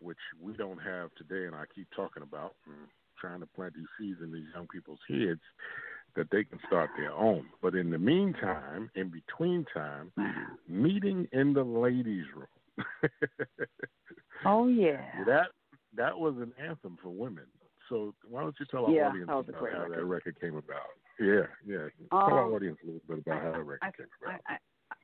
[0.00, 2.88] which we don't have today, and I keep talking about, and
[3.20, 5.40] trying to plant these seeds in these young people's heads
[6.16, 7.46] that they can start their own.
[7.62, 10.12] But in the meantime, in between time,
[10.68, 13.08] meeting in the ladies' room.
[14.44, 15.00] Oh yeah.
[15.26, 15.46] that
[15.96, 17.44] that was an anthem for women.
[17.88, 19.98] So why don't you tell our Yeah, audience about how record.
[19.98, 20.80] that record came about?
[21.20, 21.88] Yeah, yeah.
[22.10, 24.40] tell our Um, audience a little bit about how that record came about.
[24.48, 24.58] I, I,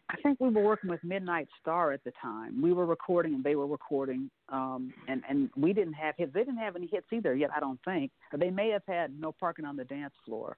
[0.08, 2.60] I think we were working with Midnight Star at the time.
[2.60, 6.32] We were recording and they were recording, um, and and we didn't have hits.
[6.32, 7.50] They didn't have any hits either yet.
[7.54, 8.10] I don't think.
[8.36, 10.56] They may have had No Parking on the Dance Floor,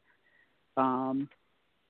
[0.76, 1.28] um,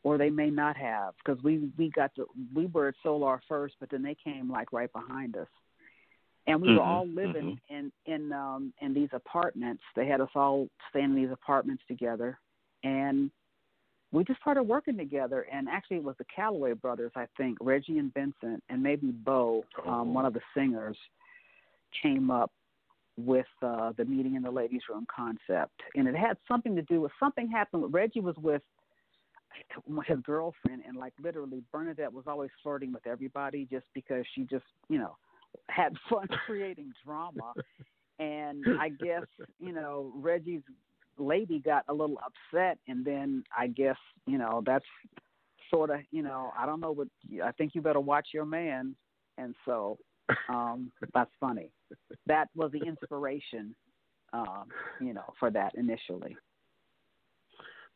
[0.05, 3.74] or they may not have because we we got to we were at Solar first,
[3.80, 5.49] but then they came like right behind us.
[6.47, 9.83] And we were Mhm, all living in in um in these apartments.
[9.95, 12.39] They had us all staying in these apartments together,
[12.83, 13.30] and
[14.12, 17.99] we just started working together and actually it was the Calloway brothers, I think, Reggie
[17.99, 20.97] and Vincent and maybe Bo, um, one of the singers,
[22.03, 22.53] came up
[23.18, 25.80] with uh the meeting in the ladies room concept.
[25.94, 28.62] And it had something to do with something happened Reggie was with
[30.06, 34.64] his girlfriend and like literally Bernadette was always flirting with everybody just because she just,
[34.88, 35.16] you know,
[35.68, 37.52] had fun creating drama.
[38.18, 39.24] And I guess,
[39.58, 40.62] you know, Reggie's
[41.18, 43.96] lady got a little upset and then I guess,
[44.26, 44.84] you know, that's
[45.70, 47.08] sort of, you know, I don't know what
[47.44, 48.94] I think you better watch your man
[49.38, 49.98] and so
[50.49, 51.70] um that's funny.
[52.27, 53.75] That was the inspiration
[54.33, 54.64] um,
[55.01, 56.37] you know, for that initially.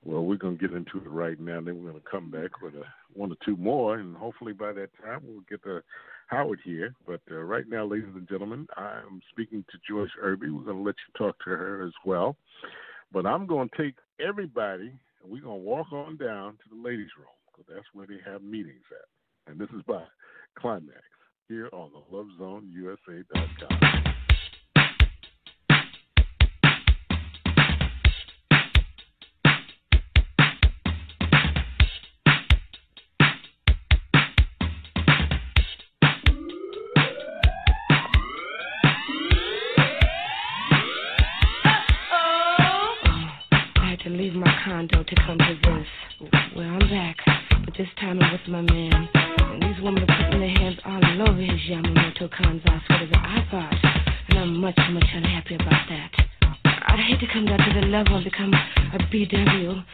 [0.05, 1.61] Well, we're going to get into it right now.
[1.61, 4.73] Then we're going to come back with a, one or two more, and hopefully by
[4.73, 5.83] that time we'll get to
[6.29, 6.95] Howard here.
[7.07, 10.51] But uh, right now, ladies and gentlemen, I'm speaking to Joyce Irby.
[10.51, 12.37] We're going to let you talk to her as well.
[13.13, 16.83] But I'm going to take everybody, and we're going to walk on down to the
[16.83, 19.51] ladies' room because that's where they have meetings at.
[19.51, 20.05] And this is by
[20.63, 21.16] Klymaxx
[21.49, 23.79] here on the LoveZoneUSA.com.
[43.77, 45.39] I had to leave my condo to come
[51.69, 53.75] Yamamoto Kansas, whatever I thought.
[54.29, 56.11] And I'm much, much unhappy about that.
[56.65, 59.85] I'd hate to come down to the level and become a BW,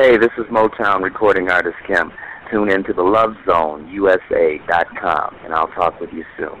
[0.00, 2.12] Hey, this is Motown recording artist Kim.
[2.52, 6.60] Tune in to the Love Zone USA.com, and I'll talk with you soon.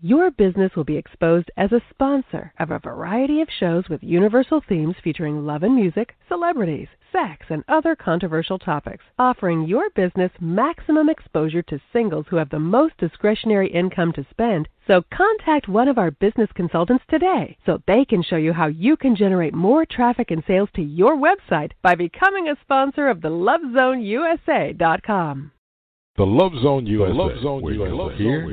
[0.00, 4.62] Your business will be exposed as a sponsor of a variety of shows with universal
[4.68, 11.08] themes featuring love and music, celebrities, sex, and other controversial topics, offering your business maximum
[11.08, 14.68] exposure to singles who have the most discretionary income to spend.
[14.86, 18.96] So contact one of our business consultants today so they can show you how you
[18.96, 23.30] can generate more traffic and sales to your website by becoming a sponsor of the
[23.30, 25.50] LoveZoneUSA.com.
[26.16, 27.12] The Love Zone USA.
[27.12, 28.22] The Love Zone where USA.
[28.22, 28.52] you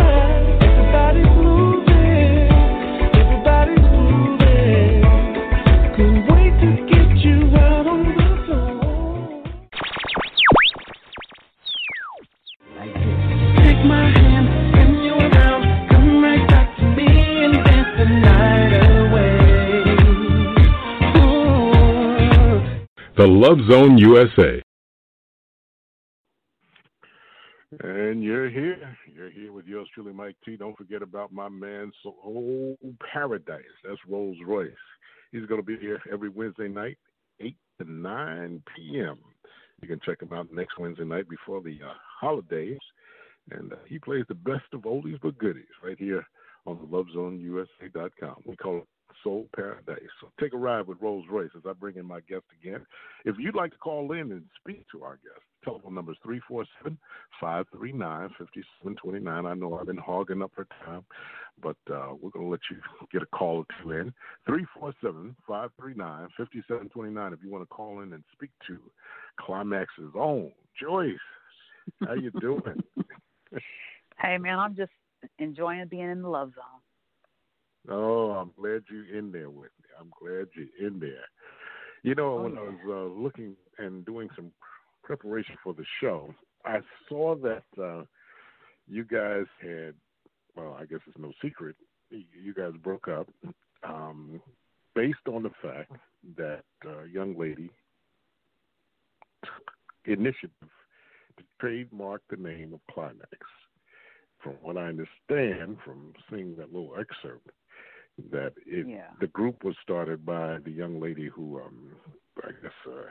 [23.17, 24.61] The Love Zone USA.
[27.83, 28.97] And you're here.
[29.13, 30.55] You're here with yours truly, Mike T.
[30.55, 32.77] Don't forget about my man, Soul
[33.11, 33.63] Paradise.
[33.83, 34.71] That's Rolls Royce.
[35.33, 36.97] He's going to be here every Wednesday night,
[37.41, 39.17] 8 to 9 p.m.
[39.81, 42.79] You can check him out next Wednesday night before the uh, holidays.
[43.51, 46.25] And uh, he plays the best of oldies but goodies right here
[46.65, 48.35] on the LoveZoneUSA.com.
[48.45, 48.87] We call it
[49.23, 50.09] Soul Paradise.
[50.19, 52.85] So take a ride with Rolls Royce as I bring in my guest again.
[53.25, 56.97] If you'd like to call in and speak to our guest, telephone number is 347
[57.39, 59.45] 539 5729.
[59.45, 61.05] I know I've been hogging up her time,
[61.61, 62.77] but uh, we're going to let you
[63.11, 64.13] get a call or two in.
[64.45, 68.79] 347 539 5729 if you want to call in and speak to
[69.39, 71.15] Klymaxx's own Joyce.
[72.05, 72.83] How you doing?
[74.21, 74.91] Hey man, I'm just
[75.39, 76.81] enjoying being in the love zone.
[77.89, 79.89] Oh, I'm glad you're in there with me.
[79.99, 81.25] I'm glad you're in there.
[82.03, 84.51] You know, Oh, when I was uh, looking and doing some
[85.03, 86.33] preparation for the show,
[86.65, 86.79] I
[87.09, 88.03] saw that uh,
[88.87, 89.93] you guys had,
[90.55, 91.75] well, I guess it's no secret,
[92.09, 93.27] you guys broke up
[93.83, 94.41] um,
[94.95, 95.91] based on the fact
[96.37, 97.69] that uh, a young lady
[99.43, 99.71] took
[100.05, 100.51] initiative
[101.37, 103.45] to trademark the name of Klymaxx.
[104.43, 107.47] From what I understand from seeing that little excerpt,
[108.31, 109.11] that it Yeah.
[109.19, 111.95] the group was started by the young lady who um
[112.43, 113.09] I guess uh,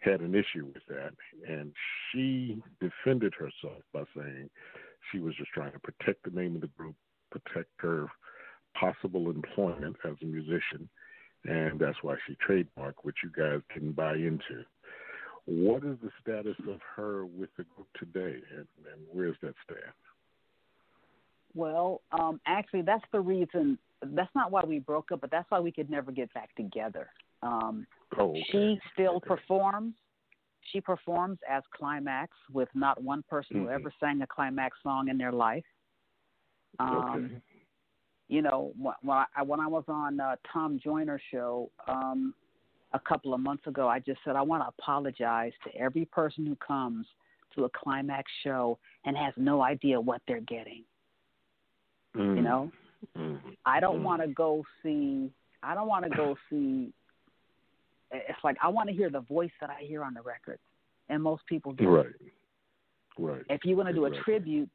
[0.00, 1.14] had an issue with that
[1.48, 1.74] and
[2.10, 4.50] she defended herself by saying
[5.10, 6.94] she was just trying to protect the name of the group,
[7.30, 8.08] protect her
[8.74, 10.88] possible employment as a musician
[11.44, 14.64] and that's why she trademarked which you guys didn't buy into.
[15.46, 19.94] What is the status of her with the group today and, and where's that stand?
[21.54, 23.78] Well, um, actually, that's the reason.
[24.02, 27.08] That's not why we broke up, but that's why we could never get back together.
[27.42, 27.86] Um,
[28.16, 28.44] Oh, okay.
[28.50, 29.94] She still performs.
[30.72, 33.74] She performs as Klymaxx with not one person who Mhm.
[33.74, 35.66] ever sang a Klymaxx song in their life.
[36.78, 37.40] Um, Okay.
[38.28, 38.94] You know, when
[39.34, 42.34] I, when I was on uh, Tom Joyner's show um,
[42.92, 46.44] a couple of months ago, I just said I want to apologize to every person
[46.44, 47.06] who comes
[47.54, 50.84] to a Klymaxx show and has no idea what they're getting.
[52.18, 52.72] You know,
[53.16, 53.50] Mm-hmm.
[53.64, 55.30] I don't want to go see.
[55.62, 56.92] I don't want to go see.
[58.10, 60.58] It's like I want to hear the voice that I hear on the record,
[61.08, 61.88] and most people do.
[61.88, 62.06] Right.
[63.18, 63.42] Right.
[63.48, 64.32] If you want to do a Exactly.
[64.32, 64.70] tribute,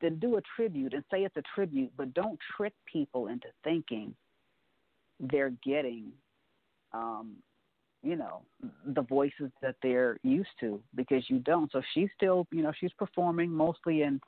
[0.00, 4.14] then do a tribute and say it's a tribute, but don't trick people into thinking
[5.18, 6.12] they're getting,
[6.94, 7.34] um,
[8.02, 8.42] you know,
[8.94, 11.70] the voices that they're used to because you don't.
[11.72, 14.20] So she's still, you know, she's performing mostly in,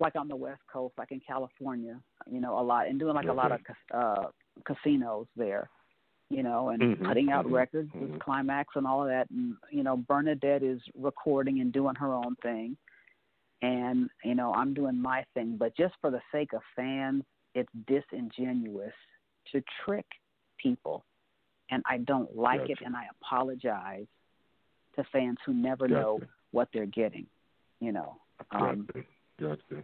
[0.00, 2.00] like on the West Coast, like in California,
[2.30, 3.74] you know, a lot and doing like a lot of Okay.
[3.90, 4.28] cas- uh,
[4.64, 5.68] casinos there,
[6.30, 8.00] you know, and Mhm, putting out mhm, records mhm.
[8.00, 9.28] with Klymaxx and all of that.
[9.30, 12.76] And you know, Bernadette is recording and doing her own thing
[13.62, 17.22] and you know i'm doing my thing but just for the sake of fans
[17.54, 18.94] it's disingenuous
[19.50, 20.06] to trick
[20.58, 21.04] people,
[21.70, 24.06] and I don't like it, and I apologize
[24.96, 26.20] to fans who never know
[26.52, 27.26] what they're getting.
[27.80, 28.16] You know,
[28.52, 29.06] um, Gotcha.
[29.40, 29.82] Gotcha.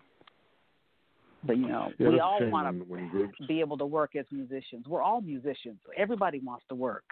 [1.45, 4.16] but you know, Yeah, we all want when, when groups to be able to work
[4.16, 4.87] as musicians.
[4.87, 5.78] We're all musicians.
[5.97, 7.05] Everybody wants to work.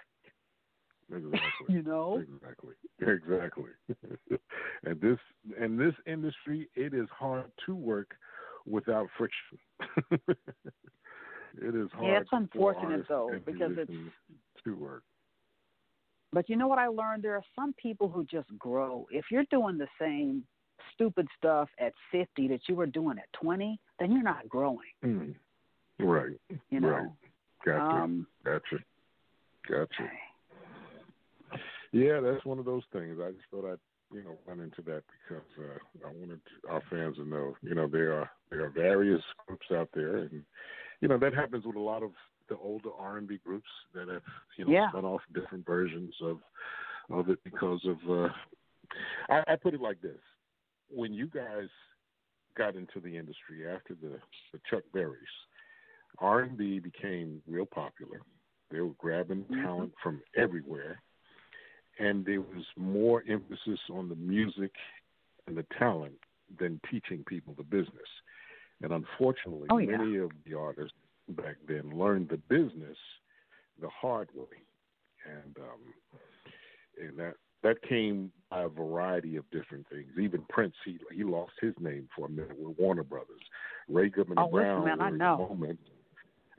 [1.11, 1.39] exactly.
[1.69, 2.75] You know, Exactly.
[3.01, 3.71] Exactly.
[4.85, 5.17] and this
[5.59, 8.15] and this industry, it is hard to work
[8.65, 9.57] without friction.
[11.61, 12.05] it is hard.
[12.05, 13.97] Yeah, it's unfortunate, though, because it's-
[14.63, 15.03] to work.
[16.33, 17.23] But you know what I learned?
[17.23, 19.07] There are some people who just grow.
[19.09, 20.43] If you're doing the same
[20.93, 24.79] stupid stuff at 50 that you were doing at 20, then you're not growing.
[25.03, 25.35] Mm.
[25.99, 26.39] Right.
[26.69, 26.89] You know.
[26.89, 27.09] Right.
[27.65, 27.95] Gotcha.
[27.97, 28.77] Um, gotcha.
[29.67, 30.09] Gotcha.
[31.91, 33.17] Yeah, that's one of those things.
[33.21, 33.79] I just thought I'd
[34.13, 37.87] you know run into that because uh, I wanted our fans to know you know
[37.87, 40.43] there are there are various groups out there, and
[41.01, 42.11] you know that happens with a lot of
[42.49, 44.21] the older R and B groups that have
[44.57, 44.89] you know Yeah.
[44.89, 46.39] spun off different versions of
[47.09, 47.97] of it because of.
[48.09, 48.29] uh
[49.29, 50.19] I, I put it like this:
[50.89, 51.67] when you guys
[52.57, 54.19] got into the industry after the
[54.53, 55.15] the Chuck Berrys,
[56.19, 58.21] R and B became real popular.
[58.71, 59.63] They were grabbing Mm-hmm.
[59.63, 61.01] talent from everywhere,
[61.99, 64.71] and there was more emphasis on the music
[65.47, 66.15] and the talent
[66.59, 68.09] than teaching people the business.
[68.81, 69.97] And unfortunately, Oh, yeah.
[69.97, 70.97] many of the artists
[71.29, 72.97] back then learned the business
[73.81, 74.57] the hard way,
[75.25, 75.81] and um,
[77.01, 77.35] and that
[77.65, 80.11] that came by a variety of different things.
[80.21, 83.41] Even Prince, he he lost his name for a minute with Warner Brothers.
[83.89, 85.47] Ray Goodman Oh, Brown man, I know.
[85.49, 85.79] moment,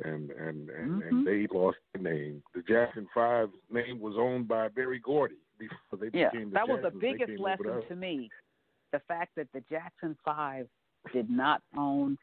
[0.03, 1.09] and and and, Mhm.
[1.09, 2.43] and they lost their name.
[2.55, 6.69] The Jackson Five name was owned by Berry Gordy before they yeah, became the that
[6.69, 8.29] was the biggest lesson to me.
[8.91, 10.69] The fact that the Jackson Five
[11.13, 12.19] did not own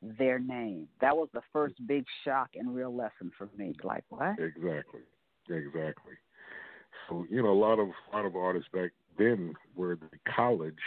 [0.00, 0.88] their name.
[1.02, 3.74] That was the first big shock and real lesson for me.
[3.84, 4.38] Like, what?
[4.38, 5.02] Exactly,
[5.50, 6.14] exactly.
[7.12, 10.78] So you know, a lot of a lot of artists back then were the college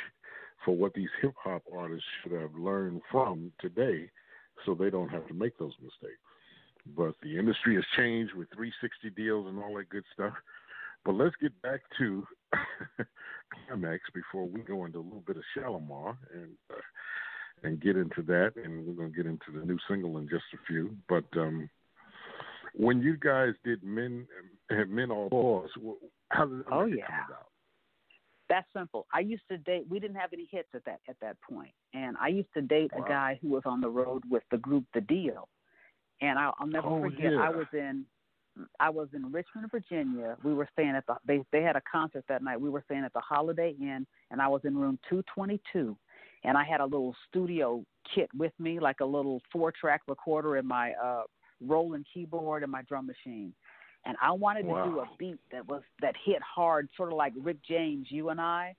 [0.64, 4.10] for what these hip hop artists should have learned from today,
[4.66, 6.20] so they don't have to make those mistakes.
[6.98, 10.34] But the industry has changed with 360 deals and all that good stuff.
[11.04, 12.26] But let's get back to
[13.70, 16.82] Klymaxx before we go into a little bit of Shalamar and uh,
[17.64, 20.58] and get into that, and we're gonna get into the new single in just a
[20.68, 20.96] few.
[21.08, 21.70] But um,
[22.78, 24.28] when you guys did men
[24.88, 27.06] men all wh- how did that Oh, yeah.
[27.08, 27.48] come about?
[28.48, 29.08] That's simple.
[29.14, 29.86] I used to date.
[29.90, 32.92] We didn't have any hits at that at that point, and I used to date
[32.96, 33.06] Wow.
[33.06, 35.48] a guy who was on the road with the group The Deele,
[36.22, 37.34] and I'll, I'll never Oh, forget.
[37.34, 37.42] yeah.
[37.42, 38.06] I was in
[38.80, 40.38] I was in Richmond, Virginia.
[40.44, 42.62] We were staying at the they they had a concert that night.
[42.62, 45.98] We were staying at the Holiday Inn, and I was in room two twenty two,
[46.44, 47.84] and I had a little studio
[48.14, 51.24] kit with me, like a little four track recorder and my uh
[51.62, 53.54] rolling keyboard and my drum machine.
[54.06, 57.34] And I wanted to do a beat that was that hit hard, sort of like
[57.38, 58.76] Rick James, you and I.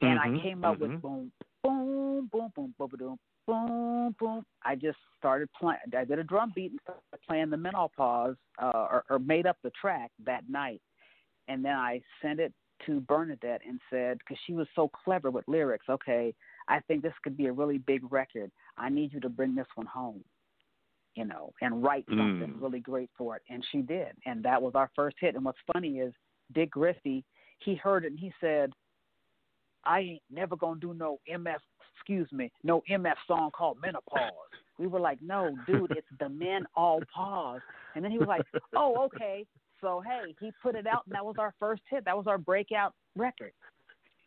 [0.00, 0.80] And Mhm, I came up mhm.
[0.80, 1.32] with boom,
[1.62, 4.46] boom, boom, boom, boom, boom, boom, boom.
[4.62, 5.80] I just started playing.
[5.96, 9.56] I did a drum beat and started playing the menopause, uh, or, or made up
[9.62, 10.82] the track that night.
[11.48, 12.52] And then I sent it
[12.86, 15.86] to Bernadette and said, because she was so clever with lyrics.
[15.88, 16.34] Okay,
[16.68, 18.50] I think this could be a really big record.
[18.76, 20.22] I need you to bring this one home,
[21.18, 22.62] you know, and write something Mm.
[22.62, 23.42] really great for it.
[23.50, 25.34] And she did, and that was our first hit.
[25.34, 26.14] And what's funny is
[26.52, 27.24] Dick Griffey,
[27.58, 28.72] he heard it and he said,
[29.82, 31.58] I ain't never gonna do no MF,
[31.96, 34.30] excuse me, no MF song called Menopause.
[34.78, 37.60] We were like, no, dude, it's the men all pause.
[37.96, 38.46] And then he was like,
[38.76, 39.44] oh, okay.
[39.80, 42.04] So hey, he put it out, and that was our first hit.
[42.04, 43.52] That was our breakout record.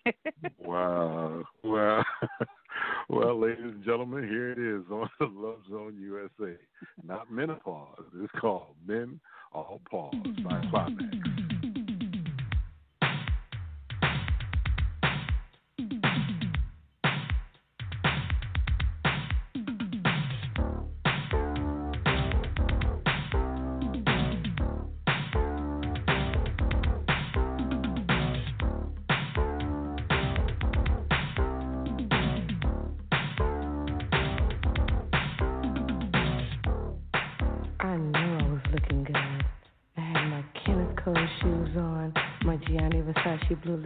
[0.58, 1.44] Wow.
[1.64, 2.04] Well,
[3.10, 6.56] well, ladies and gentlemen, here it is on the Love Zone USA.
[7.04, 8.06] Not menopause.
[8.22, 9.20] It's called Men
[9.54, 11.51] All Pause by Klymaxx.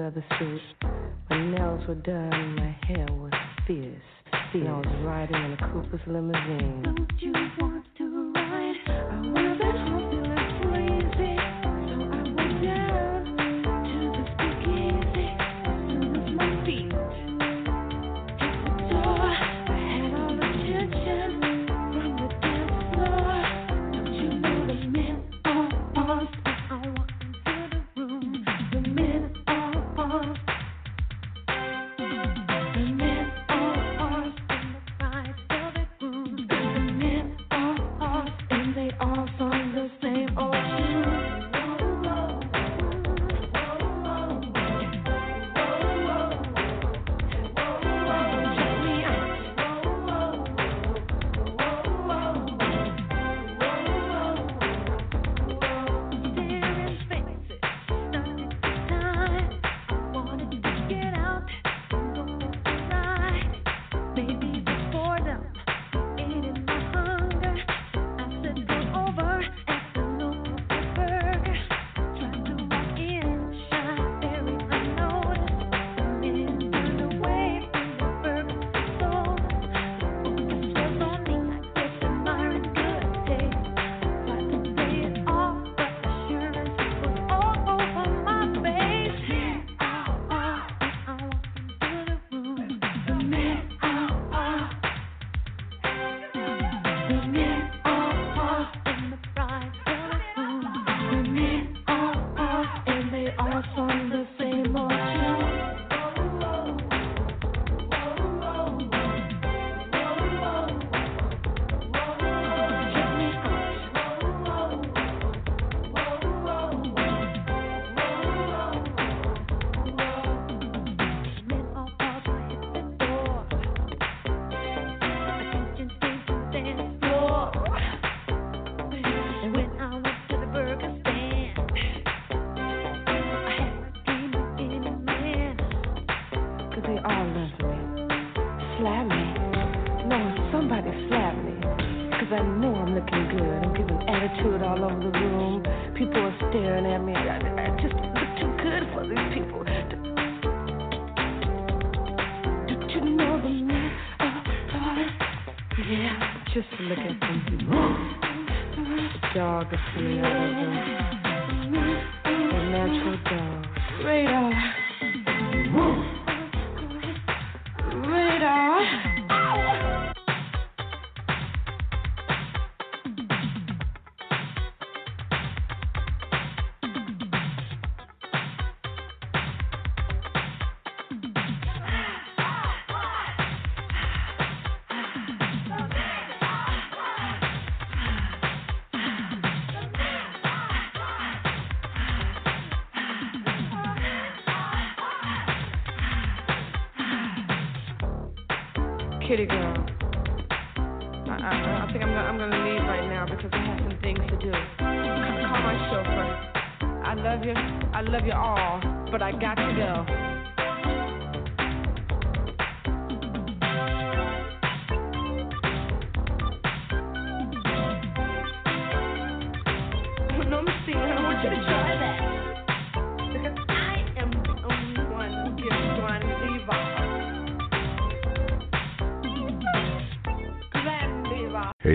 [0.06, 0.62] Leather suit.
[1.32, 3.32] My nails were done, my hair was
[3.66, 4.04] fierce.
[4.54, 6.85] See, I was riding in a Cooper's limousine.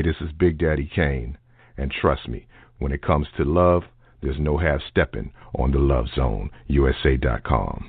[0.01, 1.37] Hey, this is Big Daddy Kane.
[1.77, 2.47] And trust me,
[2.79, 3.83] when it comes to love,
[4.23, 7.80] there's no half stepping on the Love Zone, USA.com.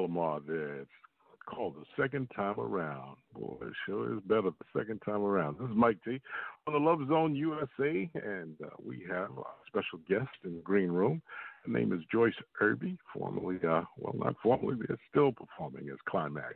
[0.00, 0.80] Shalamar there.
[0.80, 0.90] It's
[1.46, 3.16] called The Second Time Around.
[3.34, 5.58] Boy, it sure is better the second time around.
[5.58, 6.20] This is Mike T
[6.66, 10.90] on the Love Zone USA, and uh, we have a special guest in the green
[10.90, 11.22] room.
[11.64, 16.54] Her name is Joyce Irby, formerly, uh, well, not formerly, but still performing as Klymaxx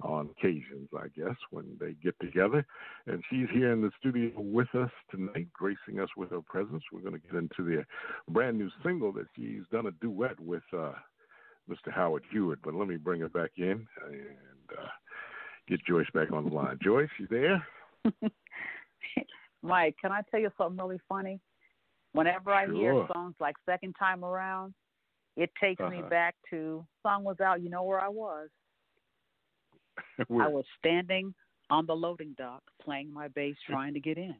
[0.00, 2.64] on occasions, I guess, when they get together.
[3.06, 6.82] And she's here in the studio with us tonight, gracing us with her presence.
[6.92, 7.84] We're going to get into the
[8.28, 10.92] brand new single that she's done a duet with uh,
[11.70, 11.92] Mr.
[11.92, 12.60] Howard Hewett.
[12.62, 14.88] But let me bring her back in and uh,
[15.68, 16.78] get Joyce back on the line.
[16.82, 17.64] Joyce, you there?
[19.62, 21.40] Mike, can I tell you something really funny?
[22.12, 24.74] Whenever I hear songs like Second Time Around,
[25.36, 26.08] it takes me Uh-huh.
[26.08, 28.50] back to song was out, you know where I was.
[30.18, 31.34] I was standing
[31.70, 34.34] on the loading dock playing my bass trying to get in.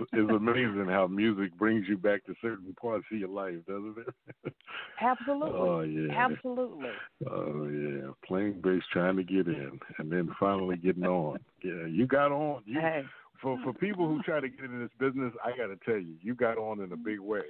[0.00, 3.96] it's, amazing how music brings you back to certain parts of your life, doesn't
[4.44, 4.52] it?
[5.00, 5.58] Absolutely.
[5.58, 6.12] Oh yeah.
[6.12, 6.90] Absolutely.
[7.30, 11.38] Oh yeah, playing bass, trying to get in, and then finally getting on.
[11.64, 12.62] Yeah, you got on.
[12.66, 13.02] You, Hey.
[13.42, 16.14] For for people who try to get into this business, I got to tell you,
[16.20, 17.42] you got on in a big way.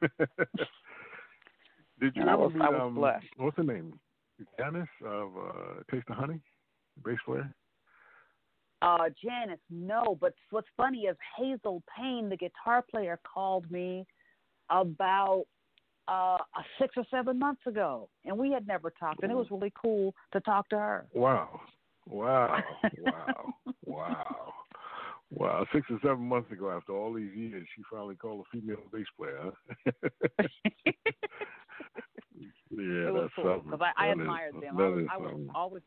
[2.00, 3.26] Did you And I ever was- meet I was um, blessed.
[3.36, 3.98] what's her name?
[4.58, 6.40] Janice of uh, Taste of Honey,
[7.04, 7.50] bass player.
[8.86, 10.16] Uh, Janice, no.
[10.20, 14.06] But what's funny is Hazel Payne, the guitar player, called me
[14.70, 15.44] about
[16.08, 16.38] uh
[16.78, 20.14] six or seven months ago, and we had never talked, and it was really cool
[20.32, 21.06] to talk to her.
[21.12, 21.60] Wow.
[22.06, 22.62] Wow.
[23.02, 23.54] Wow.
[23.84, 24.52] wow.
[25.30, 25.66] Wow.
[25.74, 29.06] Six or seven months ago, after all these years, she finally called a female bass
[29.18, 29.90] player, huh?
[32.70, 33.70] yeah, that's cool something.
[33.70, 34.78] because I, I That is- admired them.
[34.78, 35.82] I was, I was always,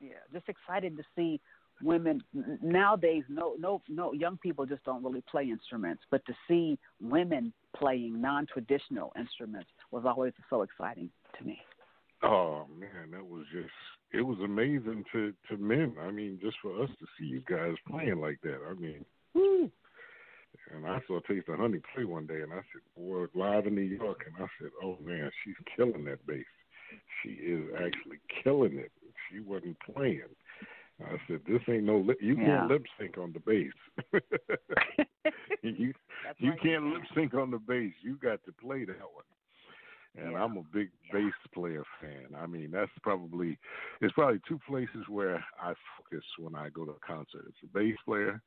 [0.00, 1.40] yeah, just excited to see
[1.82, 2.22] women
[2.62, 3.24] nowadays.
[3.28, 4.12] No, no, no.
[4.12, 10.04] Young people just don't really play instruments, but to see women playing non-traditional instruments was
[10.06, 11.58] always so exciting to me.
[12.22, 13.70] Oh man, that was just
[14.12, 15.94] it was amazing to to men.
[16.00, 18.58] I mean, just for us to see you guys playing like that.
[18.68, 19.70] I mean, woo.
[20.74, 23.74] And I saw Taste of Honey play one day, and I said, "Boy, live in
[23.74, 26.44] New York." And I said, "Oh man, she's killing that bass.
[27.22, 28.90] She is actually killing it.
[29.30, 30.22] She wasn't playing."
[31.04, 32.18] I said, "This ain't no lip.
[32.20, 32.58] You Yeah.
[32.58, 33.72] can't lip sync on the bass.
[35.62, 35.94] you
[36.38, 37.92] you can't lip sync on the bass.
[38.02, 39.24] You got to play that one."
[40.16, 42.34] And I'm a big bass player fan.
[42.36, 43.58] I mean, that's probably
[44.00, 47.44] it's probably two places where I focus when I go to a concert.
[47.48, 48.40] It's the bass player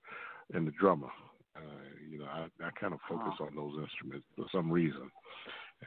[0.54, 1.12] and the drummer.
[1.56, 1.62] Uh,
[2.10, 5.10] you know, I, I kind of focus on those instruments for some reason.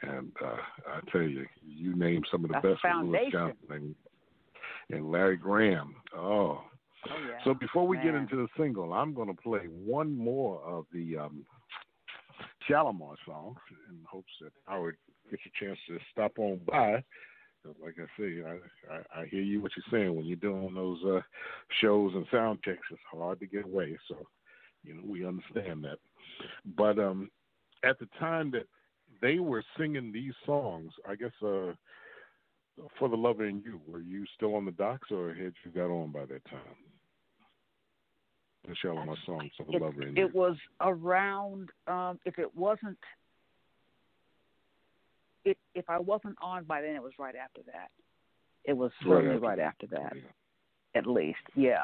[0.01, 0.57] And uh,
[0.89, 3.31] I tell you, you name some of the That's best Louis foundation.
[3.31, 3.95] Johnson
[4.91, 5.95] and, Larry Graham.
[6.15, 6.61] Oh.
[7.07, 7.37] Oh yeah.
[7.43, 11.17] So before we get into the single, I'm going to play one more of the
[11.17, 11.45] um,
[12.67, 13.57] Shalamar songs
[13.89, 14.97] in hopes that Howard
[15.29, 17.03] gets a chance to stop on by.
[17.81, 20.99] Like I say, I, I, I hear you what you're saying when you're doing those
[21.03, 21.21] uh,
[21.81, 22.79] shows and sound checks.
[22.91, 24.17] It's hard to get away, so
[24.83, 25.97] you know we understand that.
[26.77, 27.31] But um,
[27.83, 28.67] at the time that
[29.21, 31.71] they were singing these songs, I guess uh,
[32.99, 35.89] for the lover in you, were you still on the docks or had you got
[35.89, 36.59] on by that time?
[38.67, 40.25] The Shalamar songs for the it, lover in you.
[40.25, 42.97] it was around um if it wasn't
[45.43, 47.89] it if I wasn't on by then it was right after that.
[48.63, 50.13] It was Right certainly after right after that.
[50.95, 51.37] At least.
[51.55, 51.83] Yeah.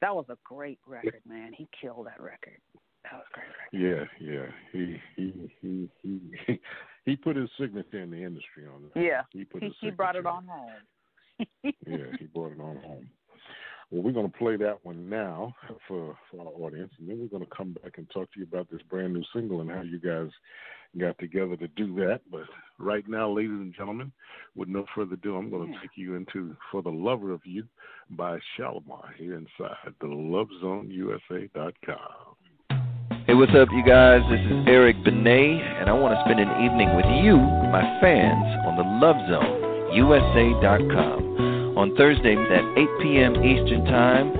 [0.00, 1.52] That was a great record, man.
[1.52, 2.58] He killed that record.
[3.04, 4.08] That was great record.
[4.20, 4.46] Yeah, yeah.
[4.72, 6.60] He he he he
[7.04, 9.02] he put his signature in the industry on that.
[9.02, 9.22] Yeah.
[9.30, 10.70] He put He, he brought it on home.
[11.62, 11.72] yeah,
[12.18, 13.08] he brought it on home.
[13.90, 15.54] Well, we're going to play that one now
[15.86, 18.46] for, for our audience, and then we're going to come back and talk to you
[18.50, 20.30] about this brand new single and how you guys
[20.98, 22.20] got together to do that.
[22.30, 22.44] But
[22.78, 24.12] right now, ladies and gentlemen,
[24.54, 25.82] with no further ado, I'm going to hmm.
[25.82, 27.64] take you into For the Lover of You
[28.10, 32.36] by Shalamar here inside the LoveZoneUSA.com.
[33.34, 34.22] Hey, what's up, you guys?
[34.30, 38.46] This is Eric Benet, and I want to spend an evening with you, my fans,
[38.62, 41.74] on the Love Zone, USA.com.
[41.74, 43.34] On Thursday at 8 p.m.
[43.42, 44.30] Eastern Time,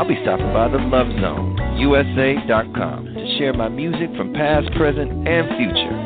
[0.00, 1.52] I'll be stopping by the Love Zone,
[1.84, 5.96] USA.com, to share my music from past, present, and future.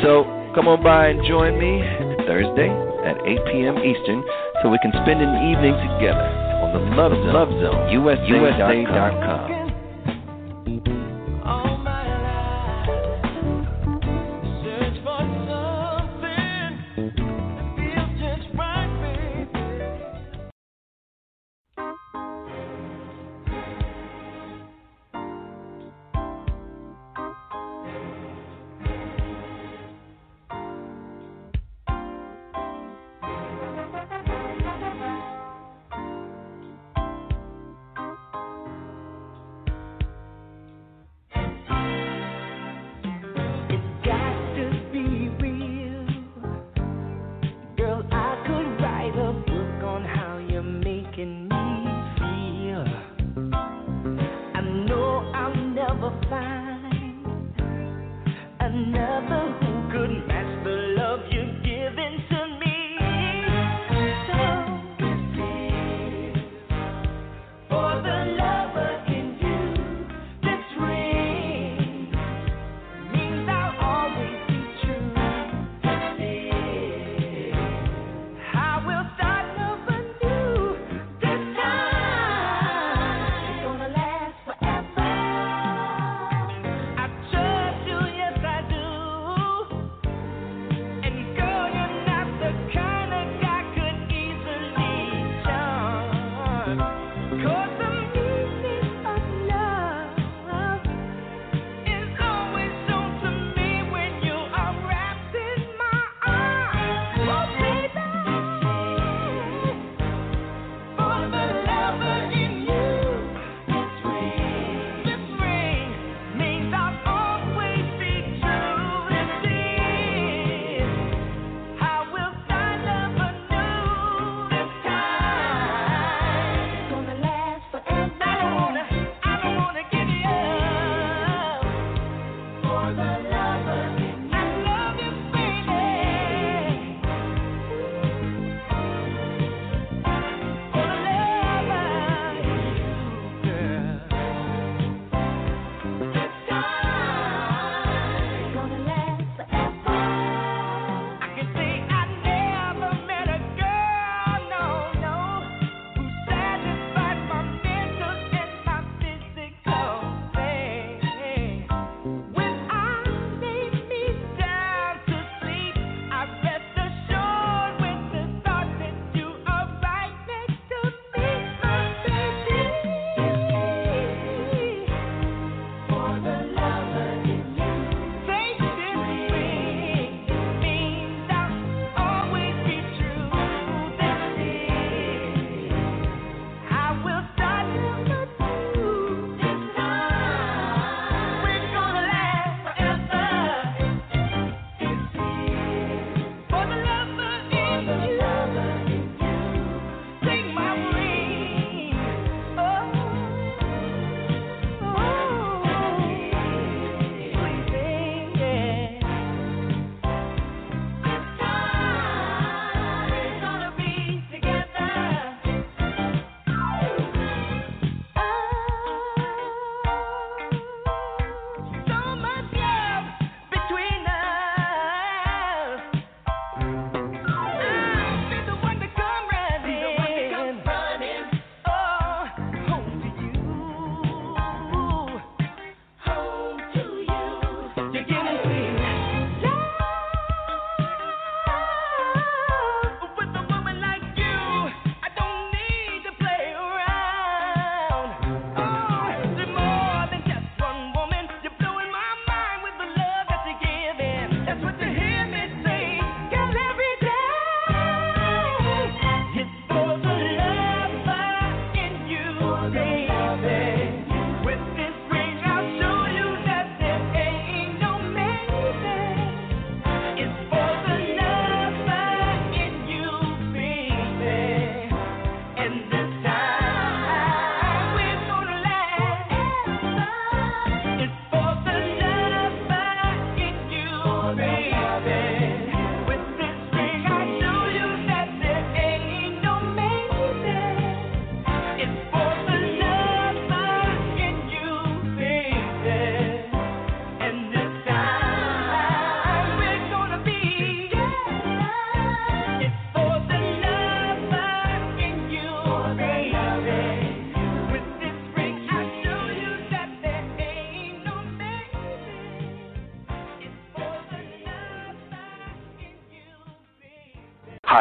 [0.00, 0.24] So
[0.56, 1.84] come on by and join me
[2.24, 2.72] Thursday
[3.04, 3.76] at 8 p.m.
[3.84, 4.24] Eastern
[4.64, 6.24] so we can spend an evening together
[6.64, 9.31] on the Love Zone, Love Zone USA.com.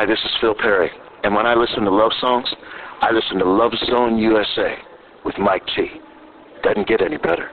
[0.02, 0.90] Hi, this is Phil Perry,
[1.24, 2.52] and when I listen to love songs,
[3.02, 4.76] I listen to Love Zone USA
[5.24, 5.92] with Mike T.
[6.64, 7.52] Doesn't get any better.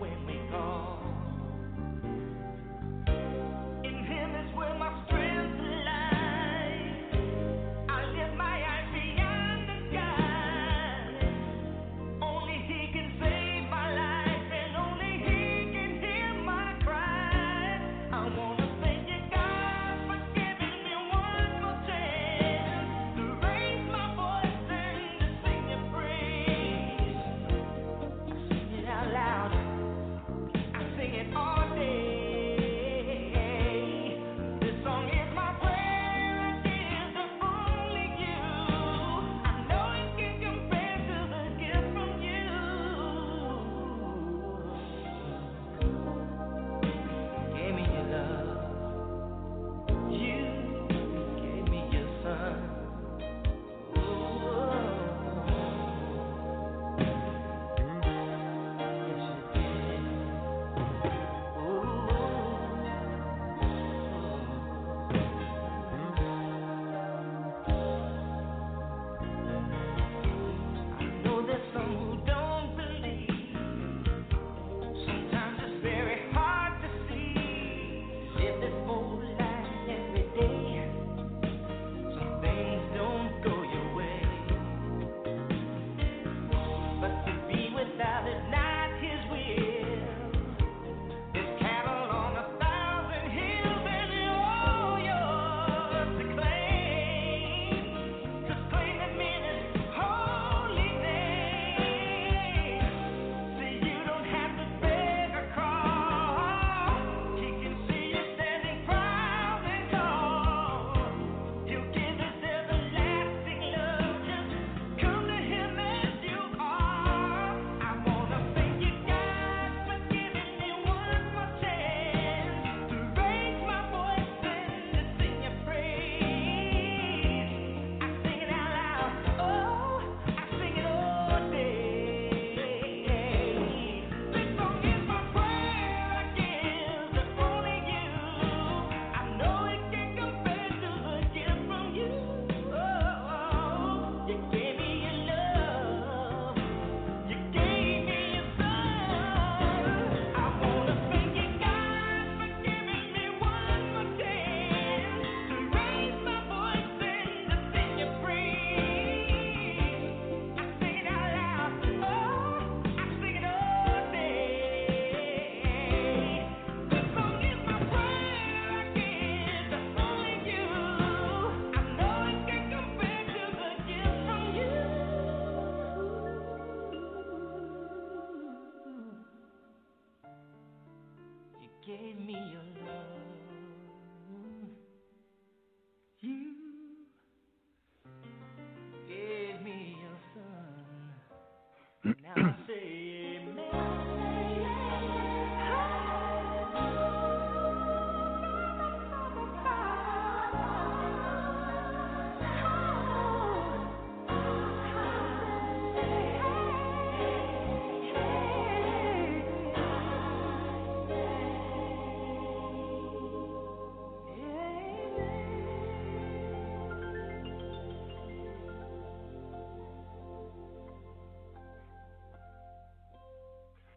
[0.00, 0.63] When we call.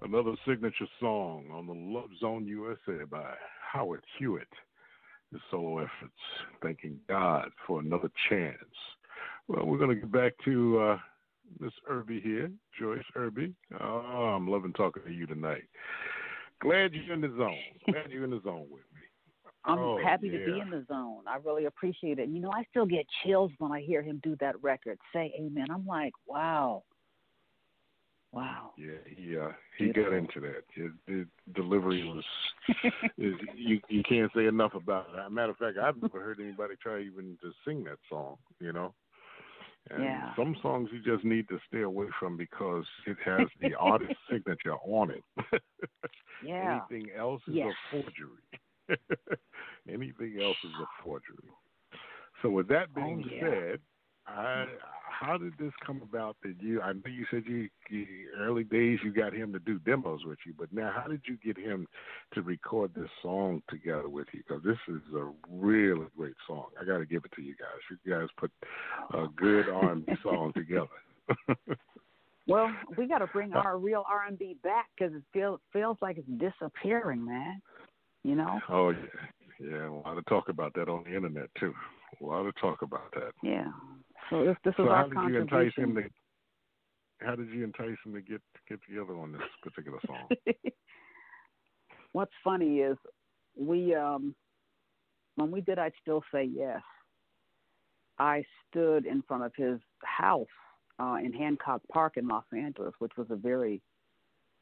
[0.07, 3.33] Another signature song on the Love Zone USA by
[3.73, 4.47] Howard Hewett.
[5.33, 6.13] His solo efforts,
[6.63, 8.55] thanking God for another chance.
[9.49, 10.97] Well, we're going to get back to uh,
[11.59, 13.53] Miss Irby here, Joyce Irby.
[13.81, 15.65] Oh, I'm loving talking to you tonight.
[16.61, 17.57] Glad you're in the zone.
[17.91, 19.01] Glad you're in the zone with me.
[19.65, 21.23] I'm Oh, happy to be in the zone.
[21.27, 22.29] I really appreciate it.
[22.29, 24.99] You know, I still get chills when I hear him do that record.
[25.11, 25.67] Say amen.
[25.69, 26.83] I'm like, wow.
[28.31, 28.71] Wow.
[28.77, 30.63] Yeah, he uh, he got into that.
[30.73, 31.25] His, his
[31.55, 32.23] delivery was
[33.17, 35.31] you you can't say enough about it.
[35.31, 38.37] Matter of fact, I've never heard anybody try even to sing that song.
[38.59, 38.93] You know,
[39.89, 40.33] and Yeah.
[40.35, 44.75] some songs you just need to stay away from because it has the artist signature
[44.85, 45.23] on it.
[46.41, 46.81] Yeah.
[46.89, 47.65] Anything else is Yes.
[47.65, 48.97] a forgery.
[49.89, 51.49] Anything else is a forgery.
[52.41, 53.41] So with that being Oh, yeah.
[53.41, 53.79] said,
[54.27, 54.65] I
[55.19, 56.81] how did this come about that you?
[56.81, 58.05] I know you said you, you
[58.39, 61.37] early days you got him to do demos with you, but now how did you
[61.43, 61.87] get him
[62.33, 64.43] to record this song together with you?
[64.47, 66.65] Because this is a really great song.
[66.79, 67.97] I got to give it to you guys.
[68.05, 68.51] You guys put
[69.13, 70.87] a good R and B song together.
[72.49, 75.97] Well, we got to bring our real R and B back because it feels feels
[76.01, 77.61] like it's disappearing, man.
[78.23, 78.59] You know.
[78.69, 79.89] Oh yeah, yeah.
[79.89, 81.73] A lot of talk about that on the internet too.
[82.21, 83.33] A lot of talk about that.
[83.43, 83.67] Yeah.
[84.29, 85.83] So this this so is how our did you entice contribution.
[85.83, 87.25] him to?
[87.25, 90.29] How did you entice him to get get together on this particular song?
[92.11, 92.97] What's funny is
[93.55, 94.35] we um
[95.35, 96.81] when we did I'd still say yes,
[98.19, 100.47] I stood in front of his house
[100.99, 103.81] uh in Hancock Park in Los Angeles, which was a very,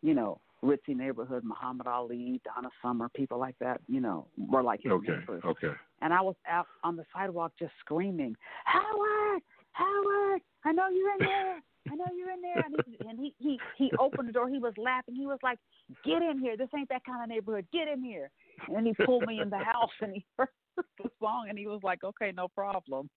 [0.02, 4.82] you know, ritzy neighborhood, Muhammad Ali, Donna Summer, people like that, you know, were like
[4.84, 5.44] his Okay, neighbors.
[5.46, 5.72] okay.
[6.02, 8.36] And I was out on the sidewalk just screaming,
[8.66, 9.42] Howard,
[9.76, 11.62] Howard, I know you're in there.
[11.92, 12.64] I know you're in there.
[12.66, 14.50] And he, and he, he, he opened the door.
[14.50, 15.16] He was laughing.
[15.16, 15.60] He was like,
[16.04, 16.58] get in here.
[16.58, 17.68] This ain't that kind of neighborhood.
[17.72, 18.32] Get in here.
[18.70, 21.82] And he pulled me in the house and he heard the song and he was
[21.84, 23.10] like, okay, no problem.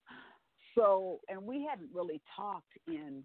[0.75, 3.23] So, and we hadn't really talked in,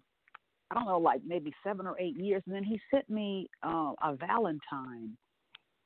[0.71, 2.41] I don't know, like maybe seven or eight years.
[2.47, 5.15] And then he sent me uh, a Valentine.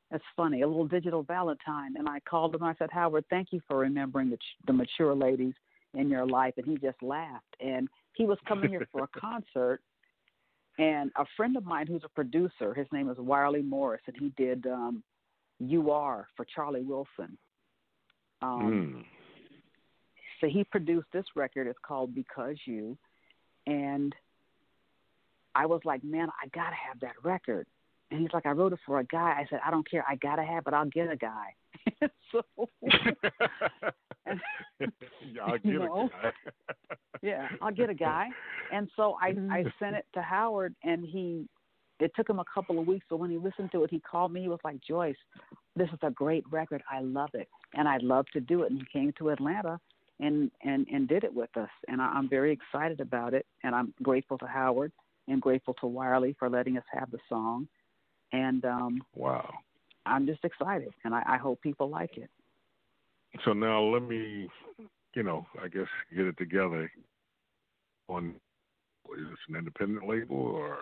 [0.10, 1.96] That's funny, a little digital Valentine.
[1.98, 2.64] And I called him.
[2.64, 5.54] I said, Howard, thank you for remembering the, the mature ladies
[5.94, 6.54] in your life.
[6.58, 7.56] And he just laughed.
[7.60, 9.82] And he was coming here for a concert.
[10.78, 14.30] And a friend of mine who's a producer, his name is Wiley Morris, and he
[14.42, 15.04] did um,
[15.60, 17.38] "You Are" for Charlie Wilson.
[18.42, 19.06] Um, Mm.
[20.40, 21.68] so he produced this record.
[21.68, 22.98] It's called Because You,
[23.68, 24.16] and
[25.54, 27.68] I was like, man, I gotta have that record.
[28.12, 29.36] And he's like, I wrote it for a guy.
[29.40, 30.04] I said, I don't care.
[30.08, 30.74] I gotta have it.
[30.74, 31.54] I'll get a guy.
[32.32, 32.42] so
[34.26, 36.06] yeah, I'll You give know?
[36.06, 36.12] it.
[36.22, 36.32] guy.
[37.22, 38.28] yeah, I'll get a guy.
[38.72, 39.30] And so I.
[39.30, 39.72] I mm.
[39.80, 41.48] sent it to Howard, and he.
[42.00, 44.32] It took him a couple of weeks, but when he listened to it, he called
[44.32, 44.42] me.
[44.42, 45.18] He was like, Joyce,
[45.76, 46.82] this is a great record.
[46.90, 48.72] I love it, and I'd love to do it.
[48.72, 49.82] And he came to Atlanta
[50.20, 53.46] and and and did it with us, and I, I'm very excited about it.
[53.64, 54.92] And I'm grateful to Howard
[55.28, 57.68] and grateful to Wiley for letting us have the song.
[58.32, 59.52] And um, Wow.
[60.06, 62.30] I'm just excited, and I, I hope people like it.
[63.46, 64.50] So now let me,
[65.16, 66.92] you know, I guess get it together.
[68.08, 68.34] On
[69.18, 70.78] is this an independent label or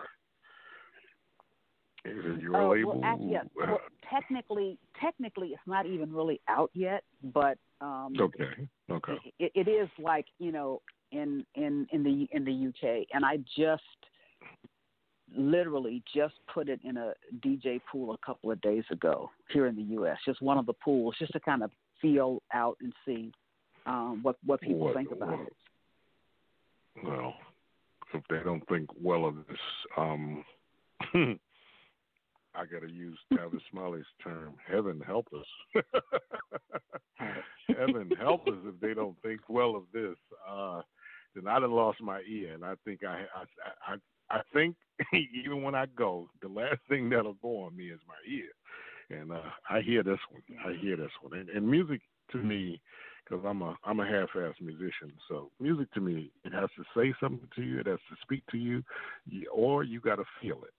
[2.04, 3.00] is it your Oh, label?
[3.00, 3.46] Well, actually, yes.
[3.62, 3.80] Uh, Well,
[4.10, 8.68] technically, technically, it's not even really out yet, but um, okay.
[8.90, 9.18] Okay.
[9.38, 10.80] it, it is like you know
[11.12, 13.82] in in in the in the UK, and I just
[15.36, 17.12] literally just put it in a
[17.44, 20.18] DJ pool a couple of days ago here in the US.
[20.24, 23.32] Just one of the pools, just to kind of feel out and see
[23.86, 25.52] um, what what people What- think about it.
[27.04, 27.34] Well,
[28.12, 29.58] if they don't think well of this,
[29.96, 30.44] um,
[31.14, 34.54] I got to use Tavis Smiley's term.
[34.66, 35.82] Heaven help us.
[37.68, 40.16] Heaven help us if they don't think well of this.
[40.48, 40.82] Uh,
[41.36, 43.96] then I'd have lost my ear, and I think I, I, I,
[44.30, 44.76] I think
[45.12, 49.32] even when I go, the last thing that'll go on me is my ear, and
[49.32, 50.42] uh, I hear this one.
[50.64, 52.00] I hear this one, and, and music
[52.32, 52.80] to me,
[53.24, 55.12] because I'm a I'm a half-ass musician.
[55.28, 57.80] So music to me, it has to say something to you.
[57.80, 58.82] It has to speak to you,
[59.52, 60.74] or you got to feel it.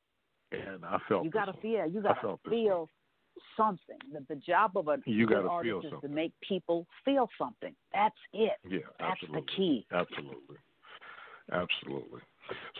[0.52, 1.88] And I felt You got to feel.
[1.88, 2.90] You got to feel
[3.56, 3.98] something.
[4.12, 7.76] The, the job of a You gotta artist feel is to make people feel something.
[7.94, 8.54] That's it.
[8.68, 9.42] Yeah, That's absolutely.
[9.42, 9.86] the key.
[9.92, 10.58] Absolutely,
[11.52, 12.22] absolutely.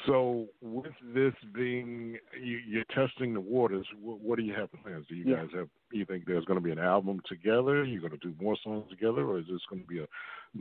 [0.06, 3.86] So, with this being, you, you're testing the waters.
[4.02, 5.06] What, what do you have plans?
[5.08, 5.38] Do you Yeah.
[5.38, 5.70] guys have?
[5.92, 7.84] You think there's going to be an album together?
[7.84, 10.08] You're going to do more songs together, or is this going to be a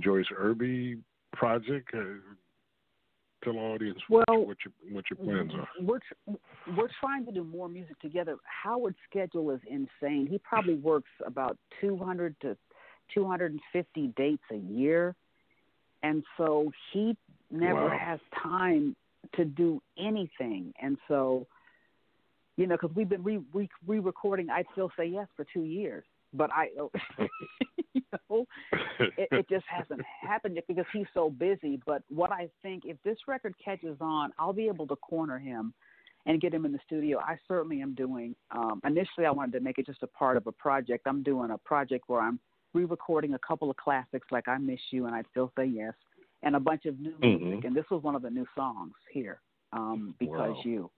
[0.01, 0.99] Joyce Irby
[1.33, 1.91] project?
[1.95, 2.21] Uh,
[3.45, 5.69] tell our audience what, Well, what your what your plans are.
[5.81, 6.01] We're
[6.77, 8.37] we're trying to do more music together.
[8.45, 10.27] Howard's schedule is insane.
[10.29, 12.57] He probably works about 200 to
[13.15, 15.15] 250 dates a year,
[16.03, 17.17] and so he
[17.51, 17.99] never Wow.
[17.99, 18.97] has time
[19.35, 20.73] to do anything.
[20.81, 21.47] And so,
[22.57, 25.65] you know, because we've been re re re recording, I'd still say yes for two
[25.65, 26.69] years, but I,
[27.95, 28.47] you know,
[29.17, 31.81] it, it just hasn't happened yet because he's so busy.
[31.87, 35.75] But what I think, if this record catches on, I'll be able to corner him
[36.27, 37.19] and get him in the studio.
[37.19, 38.35] I certainly am doing.
[38.51, 41.07] Um, initially, I wanted to make it just a part of a project.
[41.07, 42.39] I'm doing a project where I'm
[42.75, 45.95] re-recording a couple of classics like "I Miss You" and I'd Still Say Yes,"
[46.43, 47.41] and a bunch of new Mhm.
[47.41, 47.65] music.
[47.65, 49.41] And this was one of the new songs here,
[49.73, 50.63] um, "Because Wow.
[50.65, 50.91] You."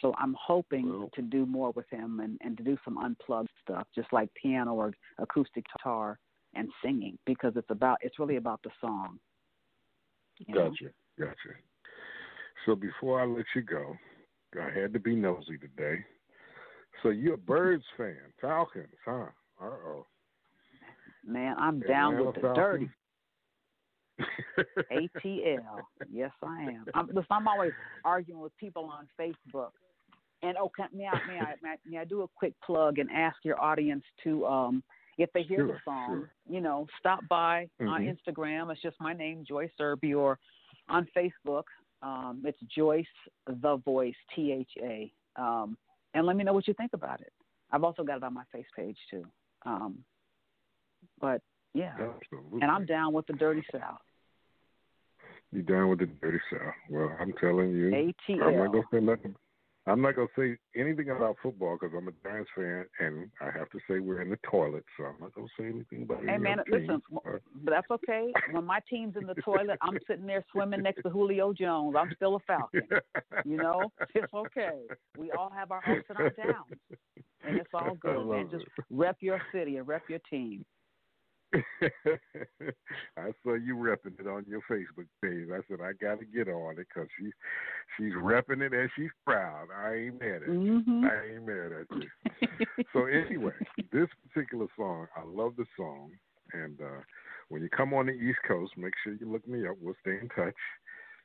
[0.00, 3.86] So I'm hoping to do more with him and, and to do some unplugged stuff,
[3.94, 6.18] just like piano or acoustic guitar
[6.54, 9.20] and singing, because it's about it's really about the song.
[10.46, 10.70] you know?
[10.70, 11.54] Gotcha, Gotcha.
[12.66, 13.96] So before I let you go,
[14.60, 16.04] I had to be nosy today.
[17.02, 19.26] So you're a Birds fan, Falcons, huh?
[19.60, 20.06] Uh oh.
[21.24, 22.88] Man, I'm down with the dirty.
[24.92, 25.80] ATL.
[26.10, 26.84] Yes, I am.
[26.94, 27.72] I'm, listen, I'm always
[28.04, 29.70] arguing with people on Facebook.
[30.42, 33.08] And okay, may I, may I, may I, may I do a quick plug and
[33.10, 34.82] ask your audience to, um,
[35.18, 36.32] if they hear the song, sure.
[36.48, 38.16] you know, stop by on Mhm.
[38.16, 38.72] Instagram.
[38.72, 40.38] It's just my name, Joyce Irby, or
[40.88, 41.64] on Facebook.
[42.02, 43.06] Um, it's Joyce
[43.46, 45.12] the Voice, T H A.
[45.36, 45.76] Um,
[46.14, 47.32] and let me know what you think about it.
[47.70, 49.24] I've also got it on my face page too.
[49.64, 50.04] Um,
[51.22, 51.40] but
[51.72, 52.60] yeah, Absolutely.
[52.60, 54.00] and I'm down with the Dirty South.
[55.52, 56.72] You down with the dirty south?
[56.88, 58.42] Well, I'm telling you, ATL.
[58.42, 59.34] I'm not gonna say nothing.
[59.86, 63.68] I'm not gonna say anything about football because I'm a Giants fan, and I have
[63.70, 66.30] to say we're in the toilet, so I'm not gonna say anything about it.
[66.30, 68.32] Hey man, listen, but that's okay.
[68.52, 71.96] When my team's in the toilet, I'm sitting there swimming next to Julio Jones.
[71.98, 72.88] I'm still a Falcon.
[73.44, 74.86] You know, it's okay.
[75.18, 76.80] We all have our ups and our downs,
[77.46, 78.48] and it's all good, man.
[78.50, 80.64] Just rep your city and rep your team.
[83.16, 85.48] I saw you repping it on your Facebook page.
[85.52, 87.30] I said I got to get on it because she,
[87.96, 89.68] she's repping it and she's proud.
[89.76, 90.82] I ain't mad at you.
[90.86, 91.04] Mhm.
[91.04, 92.66] I ain't mad at you.
[92.92, 93.52] so anyway,
[93.92, 96.12] this particular song, I love the song,
[96.52, 97.02] and uh
[97.48, 99.76] when you come on the East Coast, make sure you look me up.
[99.78, 100.54] We'll stay in touch.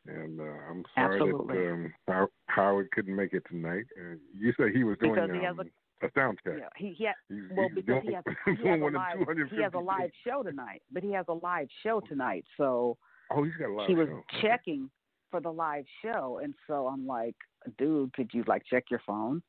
[0.08, 1.58] And uh, I'm sorry Absolutely.
[1.58, 3.86] that um, Howard couldn't make it tonight.
[3.98, 5.70] Uh, you said he was doing Because he has um,
[6.04, 6.56] a sound check.
[6.60, 8.24] Yeah, he, he ha- He's- well he's because he has,
[8.62, 11.68] he has a live he has a live show tonight, but he has a live
[11.84, 12.08] show oh.
[12.08, 12.98] tonight, so
[13.32, 14.24] Oh, he's got a live he was show.
[14.42, 14.90] checking
[15.32, 17.36] for the live show, and so I'm like,
[17.78, 19.42] dude, could you like check your phone?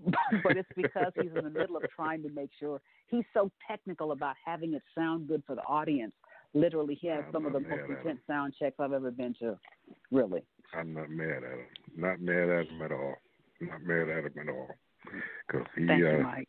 [0.42, 4.12] but it's because he's in the middle of trying to make sure he's so technical
[4.12, 6.12] about having it sound good for the audience.
[6.52, 7.96] Literally, he has I'm some of the most mad at him.
[7.98, 9.58] intense sound checks I've ever been to.
[10.10, 10.42] Really.
[10.76, 11.66] I'm not mad at him.
[11.96, 13.14] Not mad at him at all.
[13.60, 14.68] Not mad at him at all.
[15.46, 16.48] Because he, Thank uh, you, Mike.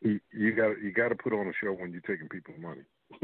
[0.00, 2.82] he, you got you got to put on a show when you're taking people's money,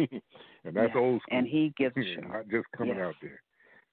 [0.65, 1.39] and that's old school.
[1.39, 2.28] and he gives a show.
[2.28, 3.07] not just coming Yes.
[3.07, 3.40] out there,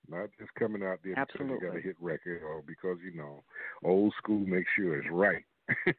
[0.10, 3.44] not just coming out there because you got a hit record or because you know
[3.84, 5.44] old school makes sure it's right.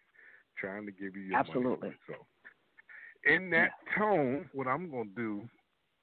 [0.58, 1.48] Trying to give you your money.
[1.48, 1.90] Absolutely.
[2.06, 2.14] So,
[3.24, 5.42] in that tone, what I'm gonna do,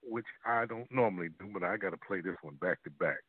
[0.03, 3.19] which I don't normally do, but I got to play this one back to back.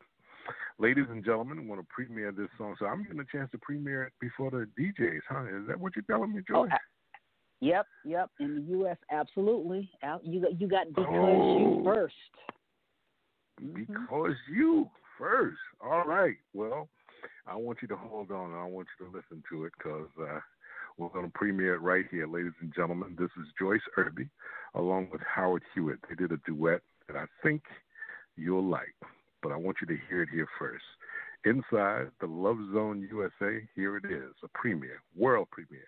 [0.82, 3.58] Ladies and gentlemen, I want to premiere this song, so I'm getting a chance to
[3.58, 5.44] premiere it before the DJs, huh?
[5.44, 6.66] Is that what you're telling me, Joy?
[6.66, 6.76] Oh,
[7.60, 8.30] yep, yep.
[8.40, 9.88] In the U.S., absolutely.
[10.24, 11.58] You got you got because Oh.
[11.60, 12.14] you first.
[13.72, 15.60] Because you first.
[15.80, 16.34] All right.
[16.52, 16.88] Well,
[17.46, 18.52] I want you to hold on.
[18.52, 20.40] I want you to listen to it because uh,
[20.98, 23.14] we're going to premiere it right here, ladies and gentlemen.
[23.16, 24.28] This is Joyce Irby
[24.74, 26.00] along with Howard Hewett.
[26.08, 27.62] They did a duet that I think
[28.36, 28.96] you'll like,
[29.42, 30.84] but I want you to hear it here first.
[31.44, 35.80] Inside the Love Zone USA, here it is, a premiere, world premiere,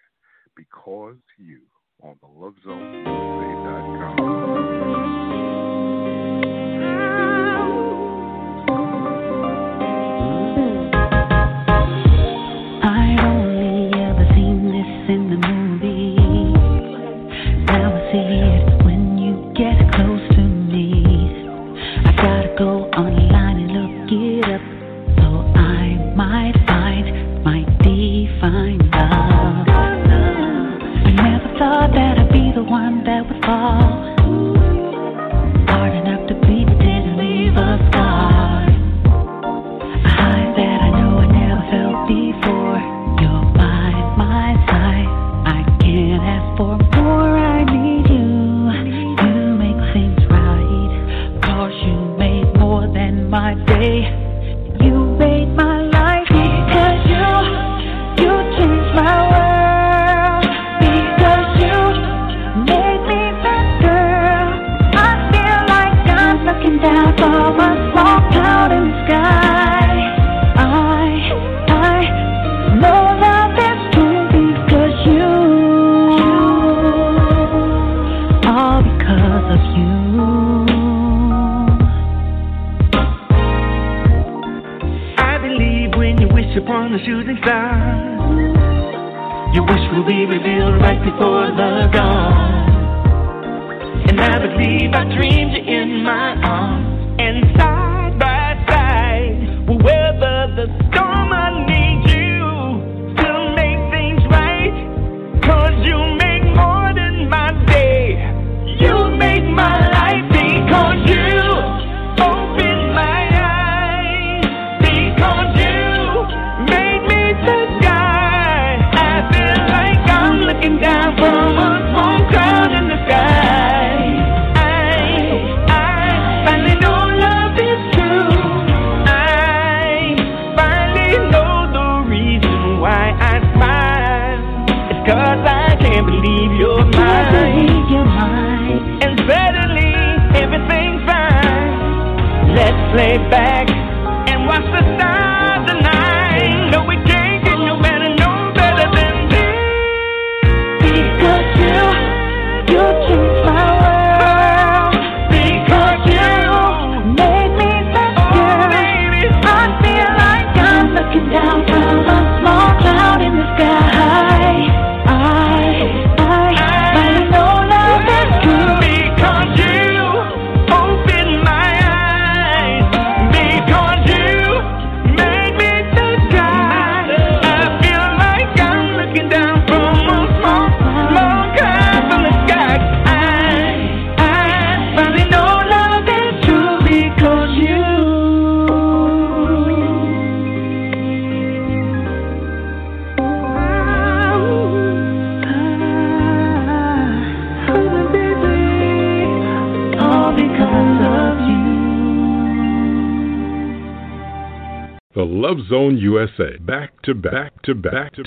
[0.56, 1.60] Because You
[2.02, 4.03] on the lovezoneusa.com.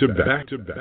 [0.06, 0.77] back to back.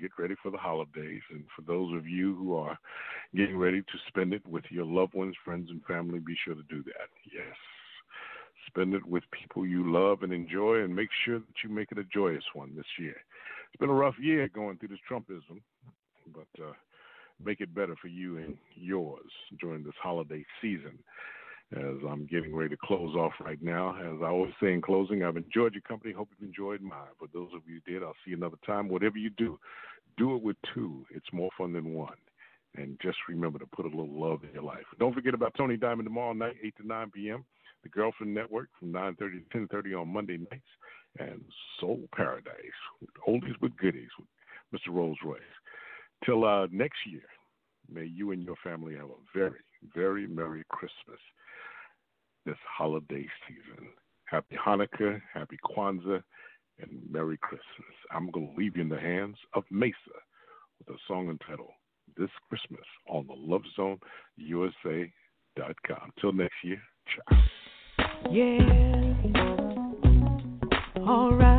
[0.00, 1.22] Get ready for the holidays.
[1.30, 2.78] And for those of you who are
[3.34, 6.62] getting ready to spend it with your loved ones, friends, and family, be sure to
[6.68, 7.08] do that.
[7.24, 7.56] Yes.
[8.66, 11.98] Spend it with people you love and enjoy, and make sure that you make it
[11.98, 13.16] a joyous one this year.
[13.72, 15.60] It's been a rough year going through this Trumpism,
[16.34, 16.72] but uh,
[17.44, 20.98] make it better for you and yours during this holiday season.
[21.74, 25.24] As I'm getting ready to close off right now, as I always say in closing,
[25.24, 26.12] I've enjoyed your company.
[26.12, 27.08] Hope you've enjoyed mine.
[27.18, 28.88] For those of you who did, I'll see you another time.
[28.88, 29.58] Whatever you do,
[30.16, 31.04] do it with two.
[31.10, 32.14] It's more fun than one.
[32.76, 34.84] And just remember to put a little love in your life.
[35.00, 37.44] Don't forget about Tony Diamond tomorrow night, 8 to 9 p.m.
[37.82, 39.16] The Girlfriend Network from 9.30
[39.50, 40.62] to 10.30 on Monday nights.
[41.18, 41.42] And
[41.80, 42.54] Soul Paradise,
[43.26, 44.94] oldies but goodies with Mr.
[44.94, 45.40] Rolls Royce.
[46.24, 47.24] Till uh, next year,
[47.92, 49.60] may you and your family have a very,
[49.94, 51.18] very Merry Christmas
[52.46, 53.88] this holiday season.
[54.24, 56.22] Happy Hanukkah, Happy Kwanzaa,
[56.80, 57.94] and Merry Christmas.
[58.10, 59.94] I'm going to leave you in the hands of Mesa
[60.78, 61.70] with a song entitled
[62.16, 63.98] This Christmas on the Love Zone
[64.36, 66.12] USA.com.
[66.20, 66.80] Till next year,
[67.14, 67.36] ciao.
[68.30, 68.58] Yeah.
[71.06, 71.55] All right.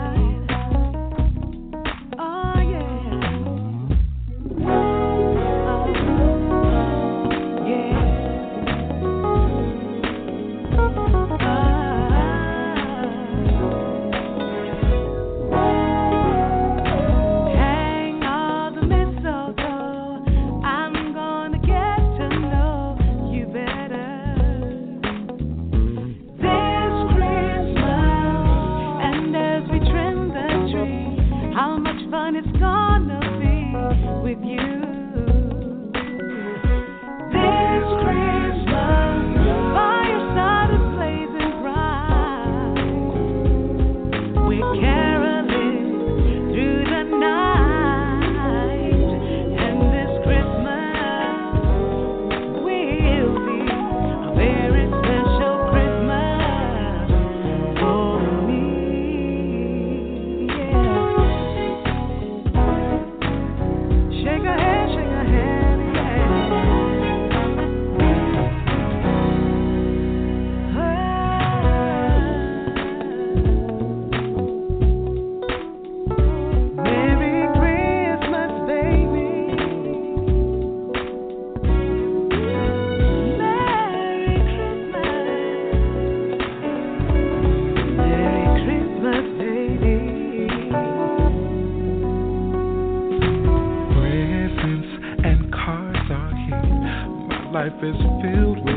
[97.58, 98.77] Life is filled with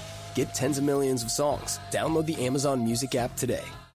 [0.35, 1.79] Get tens of millions of songs.
[1.91, 3.65] Download the Amazon Music app today.